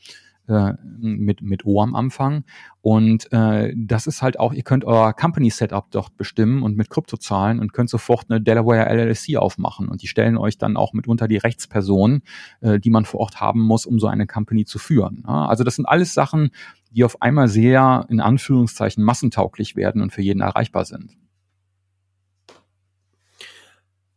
[0.48, 2.44] äh, mit, mit O am Anfang.
[2.82, 7.18] Und äh, das ist halt auch, ihr könnt euer Company-Setup dort bestimmen und mit Krypto
[7.18, 9.88] zahlen und könnt sofort eine Delaware LLC aufmachen.
[9.88, 12.24] Und die stellen euch dann auch mitunter die Rechtspersonen,
[12.62, 15.24] äh, die man vor Ort haben muss, um so eine Company zu führen.
[15.28, 16.52] Ja, also das sind alles Sachen,
[16.92, 21.18] die auf einmal sehr in Anführungszeichen massentauglich werden und für jeden erreichbar sind.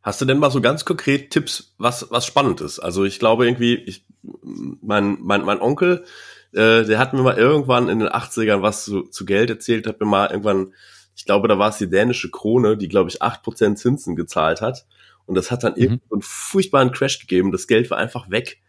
[0.04, 2.78] Hast du denn mal so ganz konkret Tipps, was, was spannend ist?
[2.78, 6.04] Also ich glaube irgendwie, ich, mein, mein, mein Onkel,
[6.52, 10.00] äh, der hat mir mal irgendwann in den 80ern was zu, zu Geld erzählt, hat
[10.00, 10.74] mir mal irgendwann,
[11.16, 14.60] ich glaube, da war es die dänische Krone, die, glaube ich, acht Prozent Zinsen gezahlt
[14.60, 14.84] hat.
[15.24, 15.80] Und das hat dann mhm.
[15.80, 17.50] irgendwie einen furchtbaren Crash gegeben.
[17.50, 18.60] Das Geld war einfach weg.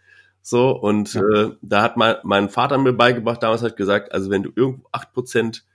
[0.41, 1.21] So, und ja.
[1.21, 4.87] äh, da hat mein, mein Vater mir beigebracht, damals hat gesagt, also wenn du irgendwo
[4.93, 5.65] acht Prozent,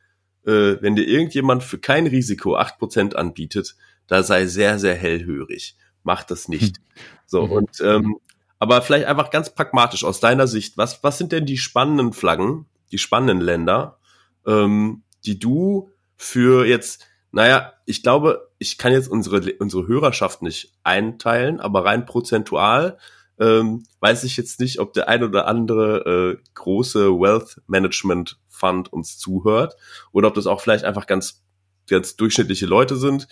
[0.47, 3.77] äh, wenn dir irgendjemand für kein Risiko acht Prozent anbietet,
[4.11, 5.77] da sei sehr, sehr hellhörig.
[6.03, 6.77] Mach das nicht.
[6.77, 6.85] Hm.
[7.27, 7.53] So, mhm.
[7.53, 8.17] und ähm,
[8.59, 12.67] aber vielleicht einfach ganz pragmatisch aus deiner Sicht, was, was sind denn die spannenden Flaggen,
[12.93, 13.99] die spannenden Länder,
[14.47, 20.75] ähm, die du für jetzt, naja, ich glaube, ich kann jetzt unsere, unsere Hörerschaft nicht
[20.83, 22.99] einteilen, aber rein prozentual
[23.39, 28.93] ähm, weiß ich jetzt nicht, ob der ein oder andere äh, große Wealth Management Fund
[28.93, 29.77] uns zuhört
[30.13, 31.43] oder ob das auch vielleicht einfach ganz,
[31.89, 33.29] ganz durchschnittliche Leute sind,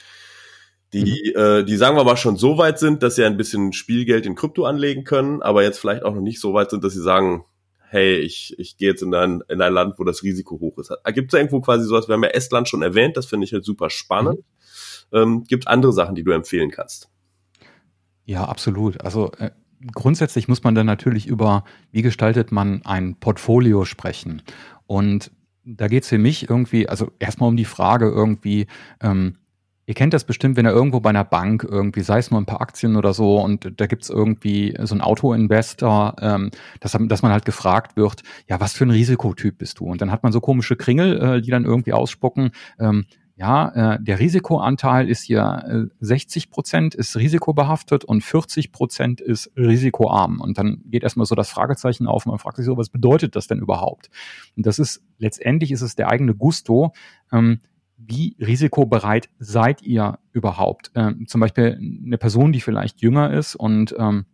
[0.92, 1.40] die, mhm.
[1.40, 4.34] äh, die sagen wir mal schon so weit sind, dass sie ein bisschen Spielgeld in
[4.34, 7.44] Krypto anlegen können, aber jetzt vielleicht auch noch nicht so weit sind, dass sie sagen,
[7.90, 10.92] hey, ich, ich gehe jetzt in ein, in ein Land, wo das Risiko hoch ist.
[11.14, 13.64] Gibt es irgendwo quasi sowas, wir haben ja Estland schon erwähnt, das finde ich halt
[13.64, 14.40] super spannend.
[15.10, 15.18] Mhm.
[15.18, 17.08] Ähm, Gibt andere Sachen, die du empfehlen kannst?
[18.24, 19.00] Ja, absolut.
[19.00, 19.50] Also äh,
[19.94, 24.42] grundsätzlich muss man dann natürlich über, wie gestaltet man ein Portfolio sprechen.
[24.86, 25.30] Und
[25.64, 28.66] da geht es für mich irgendwie, also erstmal um die Frage irgendwie,
[29.02, 29.36] ähm,
[29.88, 32.44] Ihr kennt das bestimmt, wenn ihr irgendwo bei einer Bank irgendwie, sei es nur ein
[32.44, 37.32] paar Aktien oder so, und da gibt's irgendwie so einen Auto-Investor, ähm, dass, dass man
[37.32, 39.86] halt gefragt wird, ja, was für ein Risikotyp bist du?
[39.86, 43.98] Und dann hat man so komische Kringel, äh, die dann irgendwie ausspucken, ähm, ja, äh,
[44.02, 50.42] der Risikoanteil ist hier äh, 60 Prozent ist risikobehaftet und 40 Prozent ist risikoarm.
[50.42, 53.36] Und dann geht erstmal so das Fragezeichen auf und man fragt sich so, was bedeutet
[53.36, 54.10] das denn überhaupt?
[54.54, 56.92] Und das ist, letztendlich ist es der eigene Gusto,
[57.32, 57.60] ähm,
[57.98, 60.90] wie risikobereit seid ihr überhaupt?
[60.94, 64.24] Ähm, zum Beispiel eine Person, die vielleicht jünger ist und ähm,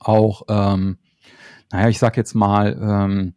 [0.00, 0.98] auch, ähm,
[1.70, 3.34] naja, ich sag jetzt mal, ähm,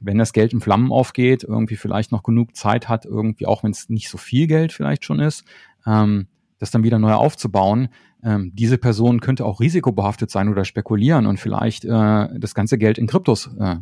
[0.00, 3.70] wenn das Geld in Flammen aufgeht, irgendwie vielleicht noch genug Zeit hat, irgendwie, auch wenn
[3.70, 5.44] es nicht so viel Geld vielleicht schon ist,
[5.86, 6.26] ähm,
[6.58, 7.88] das dann wieder neu aufzubauen.
[8.22, 12.98] Ähm, diese Person könnte auch risikobehaftet sein oder spekulieren und vielleicht äh, das ganze Geld
[12.98, 13.76] in Kryptos äh,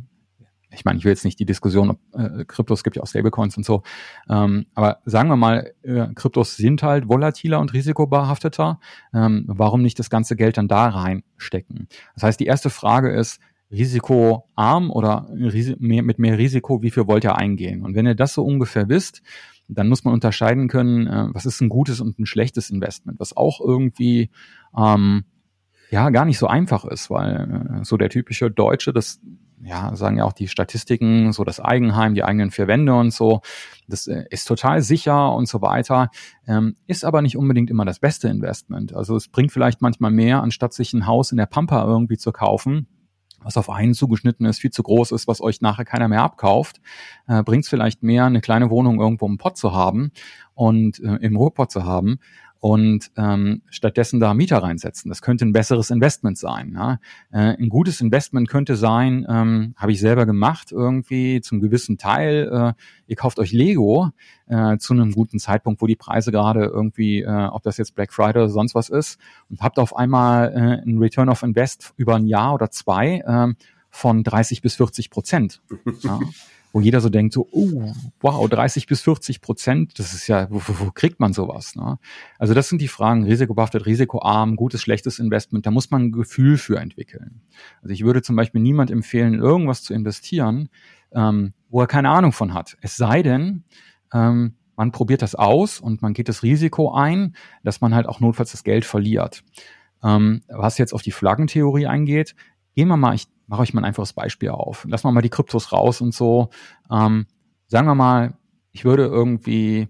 [0.73, 3.57] ich meine, ich will jetzt nicht die Diskussion, ob äh, Kryptos gibt ja auch Stablecoins
[3.57, 3.83] und so,
[4.29, 8.81] ähm, aber sagen wir mal, äh, Kryptos sind halt volatiler und risikobehafteter.
[9.15, 11.89] Ähm, warum nicht das ganze Geld dann da reinstecken?
[12.15, 15.29] Das heißt, die erste Frage ist, risikoarm oder
[15.79, 17.83] mehr, mit mehr Risiko, wie viel wollt ihr eingehen?
[17.83, 19.23] Und wenn ihr das so ungefähr wisst,
[19.69, 23.37] dann muss man unterscheiden können, äh, was ist ein gutes und ein schlechtes Investment, was
[23.37, 24.31] auch irgendwie
[24.77, 25.25] ähm,
[25.91, 29.21] ja gar nicht so einfach ist, weil äh, so der typische Deutsche, das
[29.65, 33.41] ja, sagen ja auch die Statistiken, so das Eigenheim, die eigenen vier Wände und so,
[33.87, 36.11] das äh, ist total sicher und so weiter,
[36.47, 38.95] ähm, ist aber nicht unbedingt immer das beste Investment.
[38.95, 42.33] Also es bringt vielleicht manchmal mehr, anstatt sich ein Haus in der Pampa irgendwie zu
[42.33, 42.89] kaufen,
[43.41, 46.81] was auf einen zugeschnitten ist, viel zu groß ist, was euch nachher keiner mehr abkauft,
[47.29, 50.11] äh, bringt es vielleicht mehr, eine kleine Wohnung irgendwo im Pott zu haben
[50.55, 52.19] und äh, im Ruhrpott zu haben
[52.63, 55.09] und ähm, stattdessen da Mieter reinsetzen.
[55.09, 56.75] Das könnte ein besseres Investment sein.
[56.77, 57.01] Ja?
[57.33, 62.49] Äh, ein gutes Investment könnte sein, ähm, habe ich selber gemacht, irgendwie zum gewissen Teil,
[62.53, 64.11] äh, ihr kauft euch Lego
[64.47, 68.13] äh, zu einem guten Zeitpunkt, wo die Preise gerade irgendwie, äh, ob das jetzt Black
[68.13, 69.19] Friday oder sonst was ist,
[69.51, 73.55] und habt auf einmal äh, ein Return of Invest über ein Jahr oder zwei äh,
[73.91, 75.63] von 30 bis 40 Prozent.
[76.03, 76.21] Ja?
[76.73, 80.61] wo jeder so denkt, so, oh, wow, 30 bis 40 Prozent, das ist ja, wo,
[80.67, 81.77] wo, kriegt man sowas?
[81.77, 81.99] Ne?
[82.39, 86.57] Also das sind die Fragen, risikobehaftet, risikoarm, gutes, schlechtes Investment, da muss man ein Gefühl
[86.57, 87.43] für entwickeln.
[87.83, 90.71] Also ich würde zum Beispiel niemand empfehlen, in irgendwas zu investieren,
[91.13, 92.77] ähm, wo er keine Ahnung von hat.
[92.81, 93.65] Es sei denn,
[94.13, 98.21] ähm, man probiert das aus und man geht das Risiko ein, dass man halt auch
[98.21, 99.45] notfalls das Geld verliert.
[100.03, 102.35] Ähm, was jetzt auf die Flaggentheorie eingeht,
[102.75, 104.87] gehen wir mal, ich mache euch mal ein einfaches Beispiel auf.
[104.87, 106.51] Wir mal die Kryptos raus und so.
[106.91, 107.27] Ähm,
[107.67, 108.35] sagen wir mal,
[108.73, 109.89] ich würde irgendwie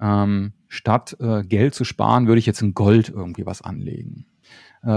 [0.00, 4.26] ähm, statt äh, Geld zu sparen, würde ich jetzt in Gold irgendwie was anlegen.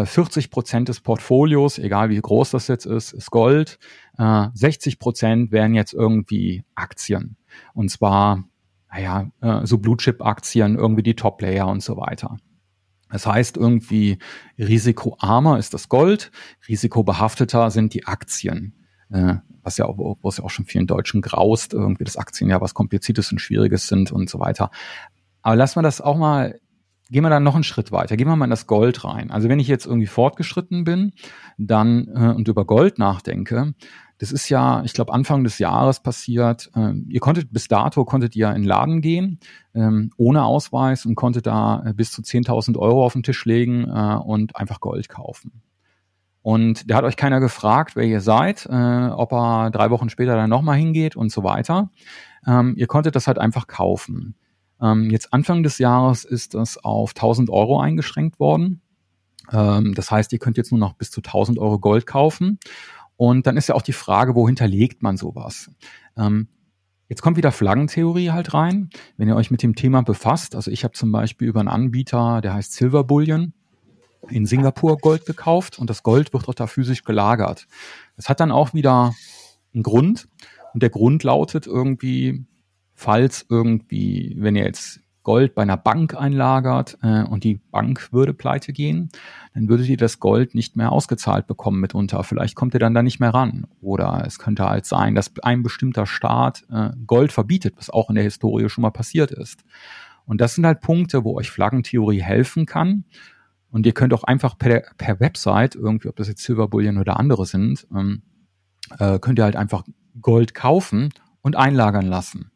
[0.06, 3.80] 40 äh, Prozent des Portfolios, egal wie groß das jetzt ist, ist Gold.
[4.18, 7.38] 60 äh, Prozent wären jetzt irgendwie Aktien.
[7.74, 8.44] Und zwar,
[8.92, 12.38] naja, äh, so Blue Chip Aktien, irgendwie die Top Player und so weiter.
[13.12, 14.20] Das heißt, irgendwie
[14.58, 16.32] risikoarmer ist das Gold,
[16.68, 18.76] risikobehafteter sind die Aktien.
[19.10, 22.62] was ja auch, wo es ja auch schon vielen Deutschen graust, irgendwie das Aktien ja
[22.62, 24.72] was Kompliziertes und Schwieriges sind und so weiter.
[25.42, 26.60] Aber lassen wir das auch mal
[27.10, 28.18] gehen wir dann noch einen Schritt weiter.
[28.18, 29.32] Gehen wir mal in das Gold rein.
[29.32, 31.14] Also wenn ich jetzt irgendwie fortgeschritten bin,
[31.58, 33.74] dann äh, und über Gold nachdenke,
[34.20, 36.70] das ist ja, ich glaube, Anfang des Jahres passiert.
[36.76, 39.40] Ähm, ihr konntet bis dato konntet ihr in den Laden gehen
[39.74, 43.86] ähm, ohne Ausweis und konntet da äh, bis zu 10.000 Euro auf den Tisch legen
[43.86, 45.62] äh, und einfach Gold kaufen.
[46.42, 50.36] Und da hat euch keiner gefragt, wer ihr seid, äh, ob er drei Wochen später
[50.36, 51.90] dann nochmal hingeht und so weiter.
[52.46, 54.36] Ähm, ihr konntet das halt einfach kaufen.
[54.82, 58.82] Ähm, jetzt Anfang des Jahres ist das auf 1000 Euro eingeschränkt worden.
[59.52, 62.60] Ähm, das heißt, ihr könnt jetzt nur noch bis zu 1000 Euro Gold kaufen.
[63.20, 65.70] Und dann ist ja auch die Frage, wo hinterlegt man sowas?
[66.16, 66.48] Ähm,
[67.10, 70.56] Jetzt kommt wieder Flaggentheorie halt rein, wenn ihr euch mit dem Thema befasst.
[70.56, 73.54] Also ich habe zum Beispiel über einen Anbieter, der heißt Silver Bullion,
[74.30, 77.66] in Singapur Gold gekauft und das Gold wird auch da physisch gelagert.
[78.16, 79.16] Das hat dann auch wieder
[79.74, 80.30] einen Grund
[80.76, 82.46] und der Grund lautet irgendwie,
[82.94, 88.34] falls irgendwie, wenn ihr jetzt Gold bei einer Bank einlagert äh, und die Bank würde
[88.34, 89.10] pleite gehen,
[89.54, 92.24] dann würdet ihr das Gold nicht mehr ausgezahlt bekommen mitunter.
[92.24, 93.68] Vielleicht kommt ihr dann da nicht mehr ran.
[93.80, 98.16] Oder es könnte halt sein, dass ein bestimmter Staat äh, Gold verbietet, was auch in
[98.16, 99.64] der Historie schon mal passiert ist.
[100.26, 103.04] Und das sind halt Punkte, wo euch Flaggentheorie helfen kann.
[103.70, 107.20] Und ihr könnt auch einfach per, per Website, irgendwie, ob das jetzt Silver Bullion oder
[107.20, 108.24] andere sind, ähm,
[108.98, 109.84] äh, könnt ihr halt einfach
[110.20, 111.10] Gold kaufen
[111.42, 112.50] und einlagern lassen.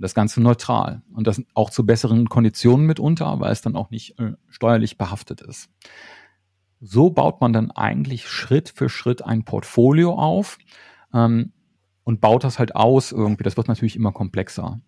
[0.00, 1.02] Das Ganze neutral.
[1.12, 5.42] Und das auch zu besseren Konditionen mitunter, weil es dann auch nicht äh, steuerlich behaftet
[5.42, 5.68] ist.
[6.80, 10.58] So baut man dann eigentlich Schritt für Schritt ein Portfolio auf
[11.12, 11.52] ähm,
[12.04, 13.44] und baut das halt aus irgendwie.
[13.44, 14.80] Das wird natürlich immer komplexer.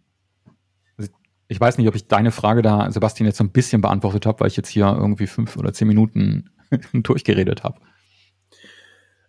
[0.96, 1.12] Also
[1.48, 4.40] ich weiß nicht, ob ich deine Frage da, Sebastian, jetzt so ein bisschen beantwortet habe,
[4.40, 6.50] weil ich jetzt hier irgendwie fünf oder zehn Minuten
[6.94, 7.78] durchgeredet habe.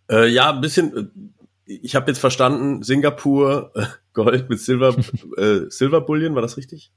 [0.09, 1.33] Äh, ja, ein bisschen.
[1.65, 4.95] Ich habe jetzt verstanden, Singapur, äh, Gold mit Silver,
[5.37, 6.91] äh, Silver Bullion, war das richtig?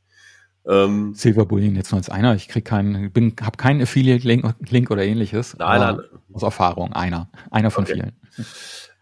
[0.66, 2.34] Ähm, Silver Bullion jetzt nur als einer.
[2.34, 5.56] Ich krieg keinen, bin, habe keinen Affiliate-Link Link oder ähnliches.
[5.58, 6.00] Nein, nein.
[6.32, 7.30] Aus Erfahrung, einer.
[7.50, 7.94] Einer von okay.
[7.94, 8.12] vielen.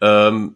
[0.01, 0.55] Ähm,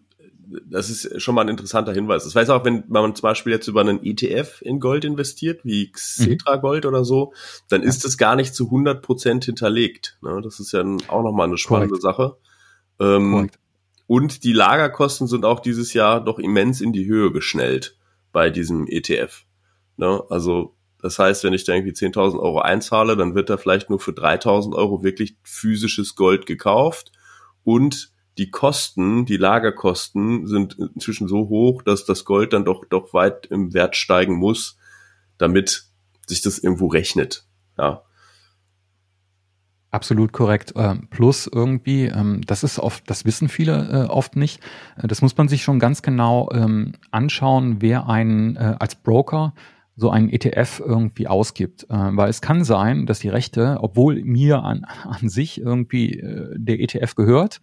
[0.66, 2.24] das ist schon mal ein interessanter Hinweis.
[2.24, 5.92] Das heißt auch, wenn man zum Beispiel jetzt über einen ETF in Gold investiert, wie
[5.92, 7.34] Xetra Gold oder so,
[7.70, 10.18] dann ist es gar nicht zu 100 Prozent hinterlegt.
[10.22, 10.42] Ne?
[10.44, 12.18] Das ist ja auch nochmal eine spannende Correct.
[12.18, 12.38] Sache.
[13.00, 13.50] Ähm,
[14.10, 17.96] und die Lagerkosten sind auch dieses Jahr doch immens in die Höhe geschnellt
[18.32, 19.46] bei diesem ETF.
[19.98, 20.24] Ne?
[20.32, 24.00] Also das heißt, wenn ich da irgendwie 10.000 Euro einzahle, dann wird da vielleicht nur
[24.00, 27.12] für 3.000 Euro wirklich physisches Gold gekauft
[27.64, 33.14] und die Kosten, die Lagerkosten sind inzwischen so hoch, dass das Gold dann doch, doch
[33.14, 34.80] weit im Wert steigen muss,
[35.38, 35.84] damit
[36.26, 37.46] sich das irgendwo rechnet.
[37.78, 38.02] Ja.
[39.92, 40.74] Absolut korrekt.
[40.76, 44.62] Ähm, plus irgendwie, ähm, das ist oft, das wissen viele äh, oft nicht.
[44.98, 49.54] Äh, das muss man sich schon ganz genau ähm, anschauen, wer einen äh, als Broker
[50.00, 51.84] so einen ETF irgendwie ausgibt.
[51.90, 56.56] Äh, weil es kann sein, dass die Rechte, obwohl mir an, an sich irgendwie äh,
[56.58, 57.62] der ETF gehört,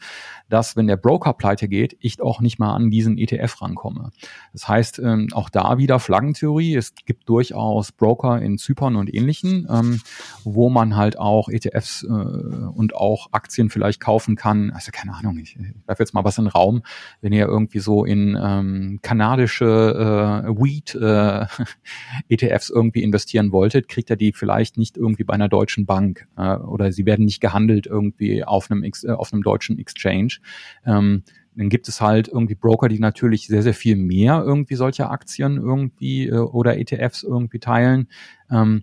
[0.49, 4.11] dass wenn der Broker pleite geht, ich auch nicht mal an diesen ETF rankomme.
[4.53, 6.77] Das heißt, ähm, auch da wieder Flaggentheorie.
[6.77, 10.01] Es gibt durchaus Broker in Zypern und ähnlichen, ähm,
[10.45, 14.71] wo man halt auch ETFs äh, und auch Aktien vielleicht kaufen kann.
[14.71, 16.83] Also keine Ahnung, ich, ich werfe jetzt mal was in den Raum.
[17.21, 21.47] Wenn ihr irgendwie so in ähm, kanadische äh, Weed äh,
[22.29, 26.57] ETFs irgendwie investieren wolltet, kriegt ihr die vielleicht nicht irgendwie bei einer deutschen Bank äh,
[26.57, 30.39] oder sie werden nicht gehandelt irgendwie auf einem, äh, auf einem deutschen Exchange.
[30.85, 31.23] Ähm,
[31.57, 35.57] dann gibt es halt irgendwie Broker, die natürlich sehr, sehr viel mehr irgendwie solche Aktien
[35.57, 38.09] irgendwie äh, oder ETFs irgendwie teilen.
[38.51, 38.83] Ähm,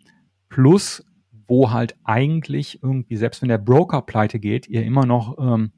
[0.50, 1.06] plus,
[1.48, 5.72] wo halt eigentlich irgendwie, selbst wenn der Broker pleite geht, ihr immer noch ähm,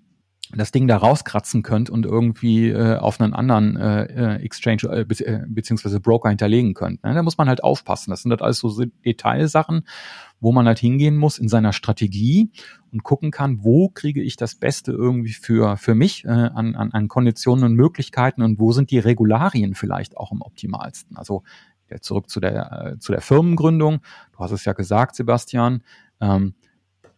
[0.57, 5.05] das Ding da rauskratzen könnt und irgendwie äh, auf einen anderen äh, äh Exchange äh,
[5.05, 7.03] be äh, beziehungsweise Broker hinterlegen könnt.
[7.03, 7.13] Ne?
[7.13, 8.11] Da muss man halt aufpassen.
[8.11, 9.85] Das sind halt alles so Detailsachen,
[10.39, 12.51] wo man halt hingehen muss in seiner Strategie
[12.91, 16.91] und gucken kann, wo kriege ich das Beste irgendwie für, für mich äh, an, an,
[16.91, 21.17] an Konditionen und Möglichkeiten und wo sind die Regularien vielleicht auch am optimalsten.
[21.17, 21.43] Also
[21.89, 23.99] ja, zurück zu der, äh, zu der Firmengründung.
[24.33, 25.83] Du hast es ja gesagt, Sebastian.
[26.19, 26.55] Ähm,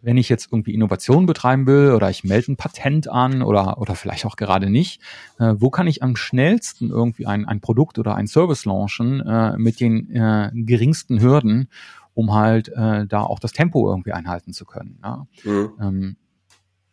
[0.07, 3.93] wenn ich jetzt irgendwie Innovation betreiben will oder ich melde ein Patent an oder, oder
[3.93, 5.01] vielleicht auch gerade nicht,
[5.37, 9.57] äh, wo kann ich am schnellsten irgendwie ein, ein Produkt oder ein Service launchen äh,
[9.57, 11.67] mit den äh, geringsten Hürden,
[12.13, 14.97] um halt äh, da auch das Tempo irgendwie einhalten zu können.
[15.03, 15.27] Ja?
[15.43, 15.71] Mhm.
[15.81, 16.15] Ähm,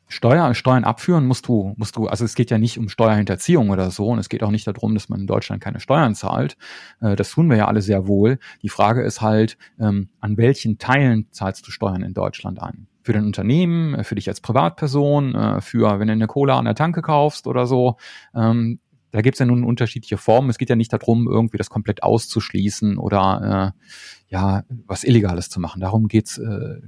[0.09, 3.93] Steuer, Steuern abführen musst du, musst du, also es geht ja nicht um Steuerhinterziehung oder
[3.93, 6.57] so und es geht auch nicht darum, dass man in Deutschland keine Steuern zahlt.
[7.01, 8.41] Äh, das tun wir ja alle sehr wohl.
[8.63, 12.89] Die Frage ist halt, ähm, an welchen Teilen zahlst du Steuern in Deutschland an?
[13.05, 16.65] Für dein Unternehmen, äh, für dich als Privatperson, äh, für wenn du eine Cola an
[16.65, 17.99] der Tanke kaufst oder so.
[18.35, 18.81] Ähm,
[19.11, 20.49] da gibt es ja nun unterschiedliche Formen.
[20.51, 23.85] Es geht ja nicht darum, irgendwie das komplett auszuschließen oder äh,
[24.29, 25.81] ja, was Illegales zu machen.
[25.81, 26.81] Darum geht's äh,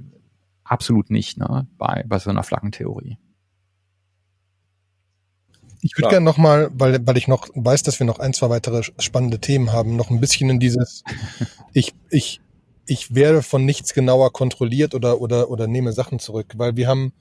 [0.63, 3.17] absolut nicht ne, bei, bei so einer Flaggentheorie.
[5.81, 8.81] Ich würde gerne nochmal, weil, weil ich noch weiß, dass wir noch ein, zwei weitere
[8.83, 11.03] spannende Themen haben, noch ein bisschen in dieses,
[11.73, 12.41] ich, ich,
[12.87, 17.13] ich werde von nichts genauer kontrolliert oder, oder, oder nehme Sachen zurück, weil wir haben,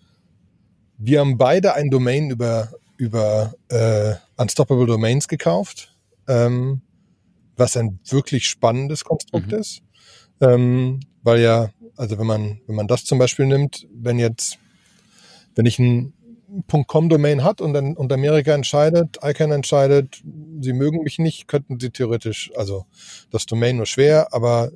[0.99, 5.95] wir haben beide ein Domain über, über äh, Unstoppable Domains gekauft,
[6.29, 6.81] ähm,
[7.57, 9.59] was ein wirklich spannendes Konstrukt mhm.
[9.59, 9.83] ist,
[10.41, 14.59] ähm, weil ja also wenn man, wenn man das zum Beispiel nimmt, wenn jetzt,
[15.55, 16.13] wenn ich ein
[16.69, 20.23] .com-Domain hat und dann und Amerika entscheidet, ICANN entscheidet,
[20.61, 22.87] sie mögen mich nicht, könnten sie theoretisch, also
[23.31, 24.71] das Domain nur schwer, aber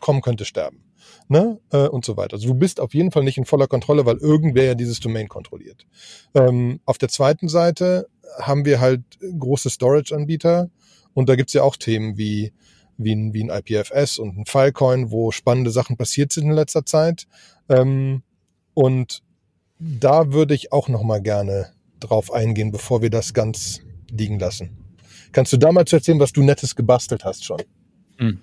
[0.00, 0.82] .com könnte sterben.
[1.28, 1.58] Ne?
[1.70, 2.34] Äh, und so weiter.
[2.34, 5.28] Also du bist auf jeden Fall nicht in voller Kontrolle, weil irgendwer ja dieses Domain
[5.28, 5.86] kontrolliert.
[6.34, 10.70] Ähm, auf der zweiten Seite haben wir halt große Storage-Anbieter
[11.14, 12.52] und da gibt's ja auch Themen wie
[12.96, 16.86] wie ein, wie ein IPFS und ein Filecoin, wo spannende Sachen passiert sind in letzter
[16.86, 17.26] Zeit.
[17.68, 18.22] Ähm,
[18.74, 19.23] und
[19.84, 23.80] da würde ich auch noch mal gerne drauf eingehen, bevor wir das ganz
[24.10, 24.78] liegen lassen.
[25.32, 27.62] Kannst du damals erzählen, was du Nettes gebastelt hast schon?
[28.18, 28.40] Hm.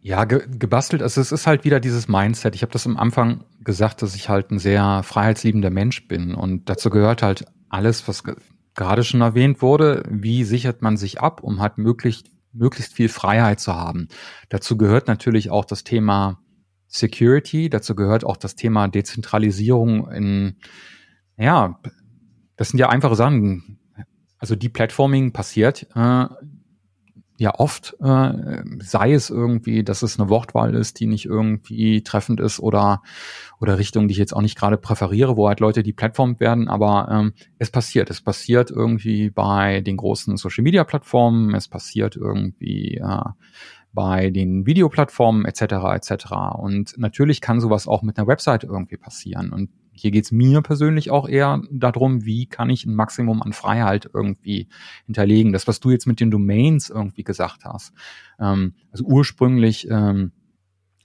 [0.00, 1.02] Ja, ge gebastelt.
[1.02, 2.54] Also es ist halt wieder dieses Mindset.
[2.54, 6.34] Ich habe das am Anfang gesagt, dass ich halt ein sehr freiheitsliebender Mensch bin.
[6.34, 8.22] Und dazu gehört halt alles, was
[8.74, 10.02] gerade schon erwähnt wurde.
[10.10, 14.08] Wie sichert man sich ab, um halt möglichst möglichst viel Freiheit zu haben.
[14.48, 16.38] Dazu gehört natürlich auch das Thema
[16.94, 20.56] Security, dazu gehört auch das Thema Dezentralisierung in,
[21.36, 21.80] ja,
[22.56, 23.80] das sind ja einfache Sachen.
[24.38, 26.26] Also die Platforming passiert äh,
[27.36, 32.38] ja oft, äh, sei es irgendwie, dass es eine Wortwahl ist, die nicht irgendwie treffend
[32.38, 33.02] ist oder
[33.60, 36.68] oder Richtung, die ich jetzt auch nicht gerade präferiere, wo halt Leute die Plattform werden,
[36.68, 38.08] aber ähm, es passiert.
[38.08, 43.24] Es passiert irgendwie bei den großen Social Media Plattformen, es passiert irgendwie äh,
[43.94, 45.62] bei den Videoplattformen etc.
[45.94, 46.26] etc.
[46.58, 49.52] Und natürlich kann sowas auch mit einer Website irgendwie passieren.
[49.52, 54.10] Und hier geht's mir persönlich auch eher darum, wie kann ich ein Maximum an Freiheit
[54.12, 54.68] irgendwie
[55.06, 55.52] hinterlegen.
[55.52, 57.94] Das, was du jetzt mit den Domains irgendwie gesagt hast.
[58.40, 60.32] Ähm, also ursprünglich ähm,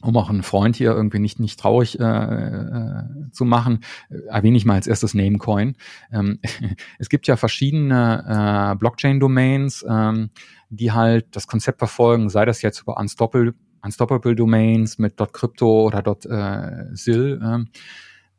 [0.02, 4.58] um auch einen Freund hier irgendwie nicht, nicht traurig äh, äh, zu machen, äh, erwähne
[4.58, 5.76] ich mal als erstes Namecoin.
[6.12, 6.40] Ähm,
[7.00, 10.30] es gibt ja verschiedene äh, Blockchain-Domains, ähm,
[10.70, 16.06] die halt das Konzept verfolgen, sei das jetzt über Unstoppable, Unstoppable Domains mit .crypto oder
[16.06, 17.68] äh, .sil, ähm,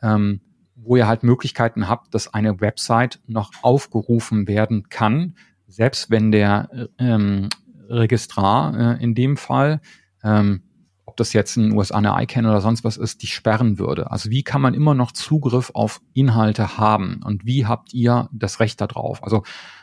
[0.02, 0.40] ähm,
[0.76, 5.34] wo ihr halt Möglichkeiten habt, dass eine Website noch aufgerufen werden kann,
[5.66, 7.48] selbst wenn der ähm,
[7.88, 9.80] Registrar äh, in dem Fall
[10.22, 10.62] ähm,
[11.10, 14.12] ob das jetzt in den USA eine ICANN oder sonst was ist, die sperren würde.
[14.12, 18.60] Also wie kann man immer noch Zugriff auf Inhalte haben und wie habt ihr das
[18.60, 19.24] Recht darauf?
[19.24, 19.42] Also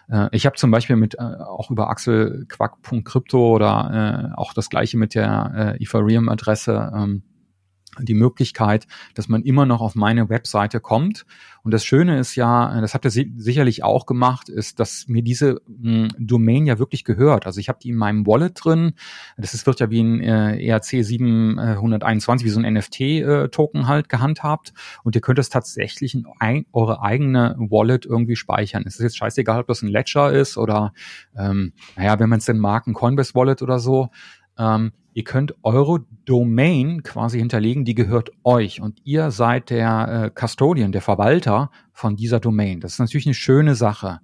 [0.09, 4.97] äh, ich habe zum Beispiel mit äh, auch über axelquack.crypto oder äh, auch das gleiche
[4.97, 7.23] mit der äh, Ethereum-Adresse ähm,
[7.99, 11.25] die Möglichkeit, dass man immer noch auf meine Webseite kommt.
[11.67, 15.59] Und das Schöne ist ja, das habt ihr sicherlich auch gemacht, ist, dass mir diese
[15.67, 17.45] mh, hm, Domain ja wirklich gehört.
[17.45, 18.93] Also ich habe die in meinem Wallet drin.
[19.35, 24.07] Das ist, wird ja wie ein äh, ERC 721, wie so ein NFT-Token äh, halt
[24.07, 24.73] gehandhabt.
[25.03, 28.83] Und ihr könnt es tatsächlich in ein, eure eigene Wallet irgendwie speichern.
[28.87, 30.93] Es ist jetzt scheißegal, ob das ein Ledger ist oder,
[31.37, 34.09] ähm, naja, wenn man es denn mag, ein Coinbase Wallet oder so.
[34.57, 40.39] Ähm, Ihr könnt eure Domain quasi hinterlegen, die gehört euch und ihr seid der äh,
[40.39, 42.81] Custodian, der Verwalter von dieser Domain.
[42.81, 44.19] Das ist natürlich eine schöne Sache.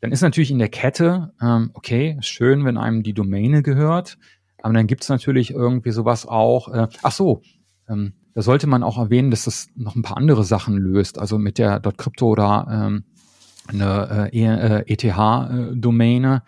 [0.00, 4.18] Dann ist natürlich in der Kette, ähm, okay, schön, wenn einem die Domäne gehört,
[4.60, 7.40] aber dann gibt es natürlich irgendwie sowas auch, äh, ach so,
[7.88, 11.38] ähm, da sollte man auch erwähnen, dass das noch ein paar andere Sachen löst, also
[11.38, 13.04] mit der .crypto oder ähm,
[13.68, 16.42] eine äh, ETH-Domäne.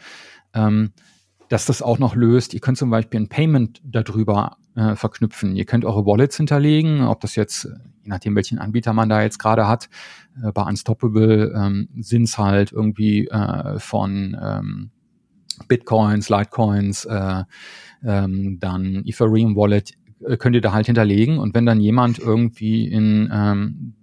[0.52, 0.92] Äh, ähm,
[1.52, 2.54] dass das auch noch löst.
[2.54, 5.54] Ihr könnt zum Beispiel ein Payment darüber äh, verknüpfen.
[5.54, 9.38] Ihr könnt eure Wallets hinterlegen, ob das jetzt, je nachdem welchen Anbieter man da jetzt
[9.38, 9.90] gerade hat,
[10.42, 14.90] äh, bei Unstoppable ähm, sind es halt irgendwie äh, von ähm,
[15.68, 17.44] Bitcoins, Litecoins, äh,
[18.02, 19.92] ähm, dann Ethereum Wallet
[20.26, 23.94] äh, könnt ihr da halt hinterlegen und wenn dann jemand irgendwie in ähm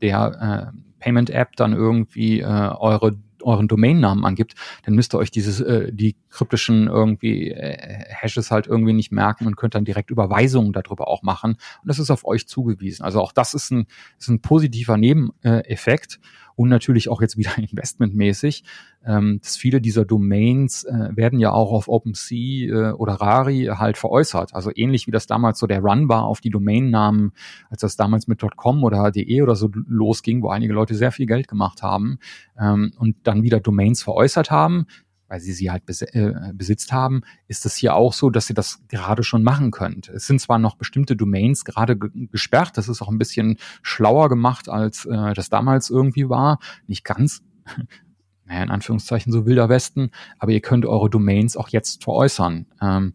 [0.00, 5.30] der äh, Payment App dann irgendwie äh, eure euren Domainnamen angibt, dann müsst ihr euch
[5.30, 10.10] dieses äh, die kryptischen irgendwie äh, Hashes halt irgendwie nicht merken und könnt dann direkt
[10.10, 13.04] Überweisungen darüber auch machen und das ist auf euch zugewiesen.
[13.04, 13.86] Also auch das ist ein
[14.18, 16.20] ist ein positiver Nebeneffekt
[16.56, 18.64] und natürlich auch jetzt wieder investmentmäßig.
[19.04, 23.98] Ähm, dass viele dieser Domains äh, werden ja auch auf OpenSea äh, oder Rari halt
[23.98, 24.54] veräußert.
[24.54, 27.32] Also ähnlich wie das damals so der Run war auf die Domainnamen,
[27.68, 31.26] als das damals mit .com oder .de oder so losging, wo einige Leute sehr viel
[31.26, 32.18] Geld gemacht haben
[32.58, 34.86] ähm, und dann wieder Domains veräußert haben
[35.32, 38.54] weil sie sie halt bes äh, besitzt haben, ist es hier auch so, dass ihr
[38.54, 40.10] das gerade schon machen könnt.
[40.10, 44.68] Es sind zwar noch bestimmte Domains gerade gesperrt, das ist auch ein bisschen schlauer gemacht,
[44.68, 46.58] als äh, das damals irgendwie war.
[46.86, 47.42] Nicht ganz,
[48.44, 52.66] naja, in Anführungszeichen so wilder Westen, aber ihr könnt eure Domains auch jetzt veräußern.
[52.82, 53.14] Ähm,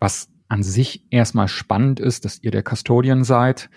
[0.00, 3.70] was an sich erstmal spannend ist, dass ihr der Custodian seid.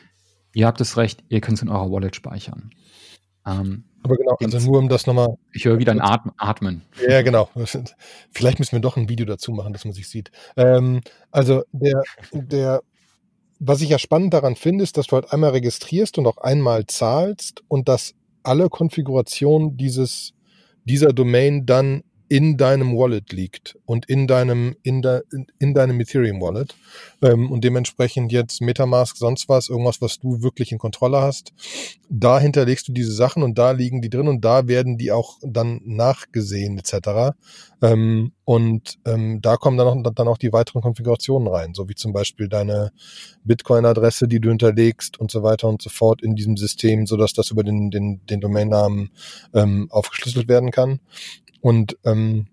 [0.55, 2.71] Ihr habt das Recht, ihr könnt es in eurer Wallet speichern.
[3.47, 5.37] Ähm, aber genau, also nur um das nochmal.
[5.53, 6.83] Ich höre wieder ein Atmen.
[7.07, 7.49] Ja, genau.
[8.31, 10.31] Vielleicht müssen wir doch ein Video dazu machen, dass man sich sieht.
[10.55, 12.81] Ähm, also der, der,
[13.59, 16.85] was ich ja spannend daran finde, ist, dass du halt einmal registrierst und auch einmal
[16.87, 20.33] zahlst und dass alle Konfigurationen dieses,
[20.85, 25.21] dieser Domain dann in deinem Wallet liegt und in deinem, in, de,
[25.59, 26.75] in deinem Ethereum Wallet.
[27.21, 31.53] Ähm, und dementsprechend jetzt Metamask, sonst was, irgendwas, was du wirklich in Kontrolle hast.
[32.09, 35.37] Da hinterlegst du diese Sachen und da liegen die drin und da werden die auch
[35.41, 37.35] dann nachgesehen etc.
[37.81, 41.95] Ähm, und ähm, da kommen dann auch, dann auch die weiteren Konfigurationen rein, so wie
[41.95, 42.91] zum Beispiel deine
[43.43, 47.33] Bitcoin-Adresse, die du hinterlegst und so weiter und so fort in diesem System, so dass
[47.33, 49.11] das über den, den, den Domainnamen
[49.53, 50.99] ähm, aufgeschlüsselt werden kann.
[51.67, 52.47] Und ähm,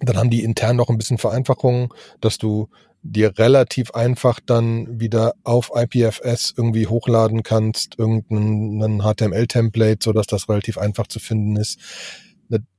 [0.00, 2.68] dann haben die intern noch ein bisschen Vereinfachungen, dass du
[3.04, 10.48] dir relativ einfach dann wieder auf IPFS irgendwie hochladen kannst, irgendeinen HTML-Template, so dass das
[10.48, 11.78] relativ einfach zu finden ist.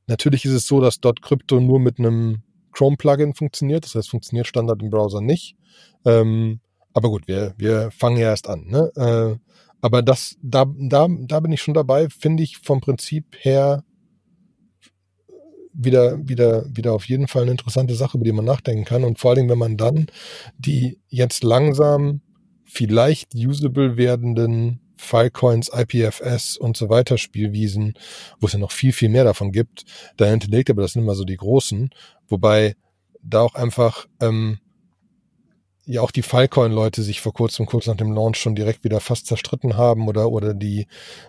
[0.07, 2.43] Natürlich ist es so, dass dort Crypto nur mit einem
[2.73, 3.85] Chrome-Plugin funktioniert.
[3.85, 5.55] Das heißt, funktioniert Standard im Browser nicht.
[6.03, 6.59] Ähm,
[6.93, 8.67] aber gut, wir, wir fangen ja erst an.
[8.67, 8.91] Ne?
[8.97, 9.39] Äh,
[9.79, 13.85] aber das, da, da, da bin ich schon dabei, finde ich vom Prinzip her
[15.75, 19.03] wieder, wieder, wieder auf jeden Fall eine interessante Sache, über die man nachdenken kann.
[19.03, 20.07] Und vor allen Dingen, wenn man dann
[20.57, 22.21] die jetzt langsam
[22.63, 27.93] vielleicht usable werdenden Filecoins, IPFS und so weiter Spielwiesen,
[28.39, 29.85] wo es ja noch viel, viel mehr davon gibt,
[30.17, 31.89] da hinterlegt aber das sind immer so die großen,
[32.27, 32.75] wobei
[33.21, 34.59] da auch einfach ähm,
[35.85, 39.27] ja auch die Filecoin-Leute sich vor kurzem, kurz nach dem Launch schon direkt wieder fast
[39.27, 40.87] zerstritten haben oder, oder die,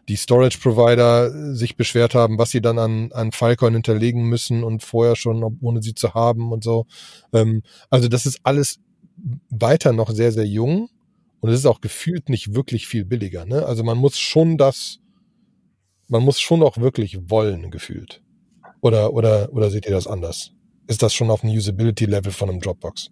[0.08, 5.16] die Storage-Provider sich beschwert haben, was sie dann an, an Filecoin hinterlegen müssen und vorher
[5.16, 6.86] schon, ohne sie zu haben und so.
[7.32, 8.80] Ähm, also das ist alles
[9.50, 10.88] weiter noch sehr, sehr jung
[11.40, 13.44] und es ist auch gefühlt nicht wirklich viel billiger.
[13.44, 13.64] Ne?
[13.64, 15.00] Also man muss schon das,
[16.08, 18.22] man muss schon auch wirklich wollen, gefühlt.
[18.80, 20.52] Oder, oder, oder seht ihr das anders?
[20.86, 23.10] Ist das schon auf dem Usability-Level von einem Dropbox?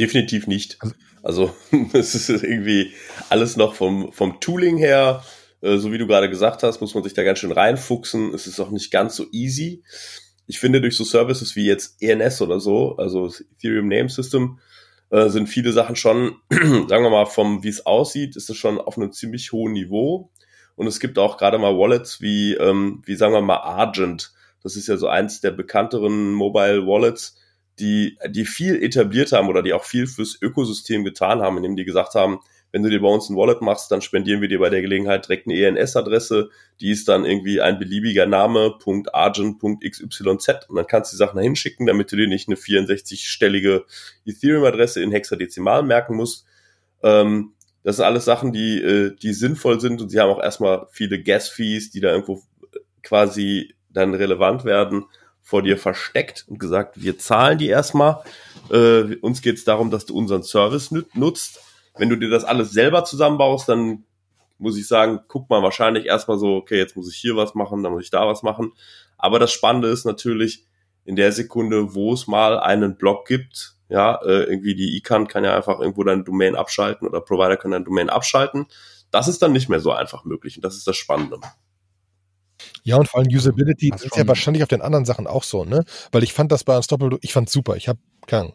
[0.00, 0.78] Definitiv nicht.
[1.22, 1.54] Also
[1.92, 2.92] es ist irgendwie
[3.28, 5.22] alles noch vom, vom Tooling her,
[5.60, 8.32] äh, so wie du gerade gesagt hast, muss man sich da ganz schön reinfuchsen.
[8.32, 9.82] Es ist auch nicht ganz so easy.
[10.46, 14.58] Ich finde, durch so Services wie jetzt ENS oder so, also Ethereum Name System,
[15.10, 18.80] äh, sind viele Sachen schon, sagen wir mal, vom wie es aussieht, ist es schon
[18.80, 20.30] auf einem ziemlich hohen Niveau.
[20.76, 24.32] Und es gibt auch gerade mal Wallets wie, ähm, wie sagen wir mal, Argent.
[24.62, 27.36] Das ist ja so eins der bekannteren Mobile Wallets,
[27.80, 31.84] die, die viel etabliert haben oder die auch viel fürs Ökosystem getan haben, indem die
[31.84, 32.40] gesagt haben,
[32.72, 35.26] wenn du dir bei uns ein Wallet machst, dann spendieren wir dir bei der Gelegenheit
[35.26, 36.50] direkt eine ENS-Adresse,
[36.80, 38.78] die ist dann irgendwie ein beliebiger Name,
[39.12, 43.82] .argent.xyz und dann kannst du die Sachen da hinschicken, damit du dir nicht eine 64-stellige
[44.24, 46.46] Ethereum-Adresse in Hexadezimal merken musst.
[47.02, 50.86] Ähm, das sind alles Sachen, die, äh, die sinnvoll sind und sie haben auch erstmal
[50.92, 52.42] viele Gas-Fees, die da irgendwo
[53.02, 55.06] quasi dann relevant werden
[55.42, 58.22] vor dir versteckt und gesagt, wir zahlen die erstmal.
[58.70, 61.60] Äh, uns geht es darum, dass du unseren Service nutzt.
[61.96, 64.04] Wenn du dir das alles selber zusammenbaust, dann
[64.58, 67.82] muss ich sagen, guckt man wahrscheinlich erstmal so, okay, jetzt muss ich hier was machen,
[67.82, 68.72] dann muss ich da was machen.
[69.18, 70.64] Aber das Spannende ist natürlich,
[71.04, 75.44] in der Sekunde, wo es mal einen Blog gibt, ja, äh, irgendwie die ICANN kann
[75.44, 78.66] ja einfach irgendwo dein Domain abschalten oder Provider kann dein Domain abschalten.
[79.10, 81.40] Das ist dann nicht mehr so einfach möglich und das ist das Spannende.
[82.82, 85.64] Ja, und vor allem Usability das ist ja wahrscheinlich auf den anderen Sachen auch so,
[85.64, 85.84] ne?
[86.12, 87.76] Weil ich fand das bei Unstoppable, ich fand super.
[87.76, 88.54] Ich habe keine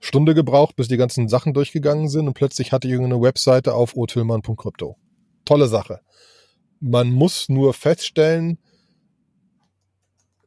[0.00, 3.96] Stunde gebraucht, bis die ganzen Sachen durchgegangen sind und plötzlich hatte ich irgendeine Webseite auf
[3.96, 4.96] otilman.crypto.
[5.44, 6.00] Tolle Sache.
[6.80, 8.58] Man muss nur feststellen,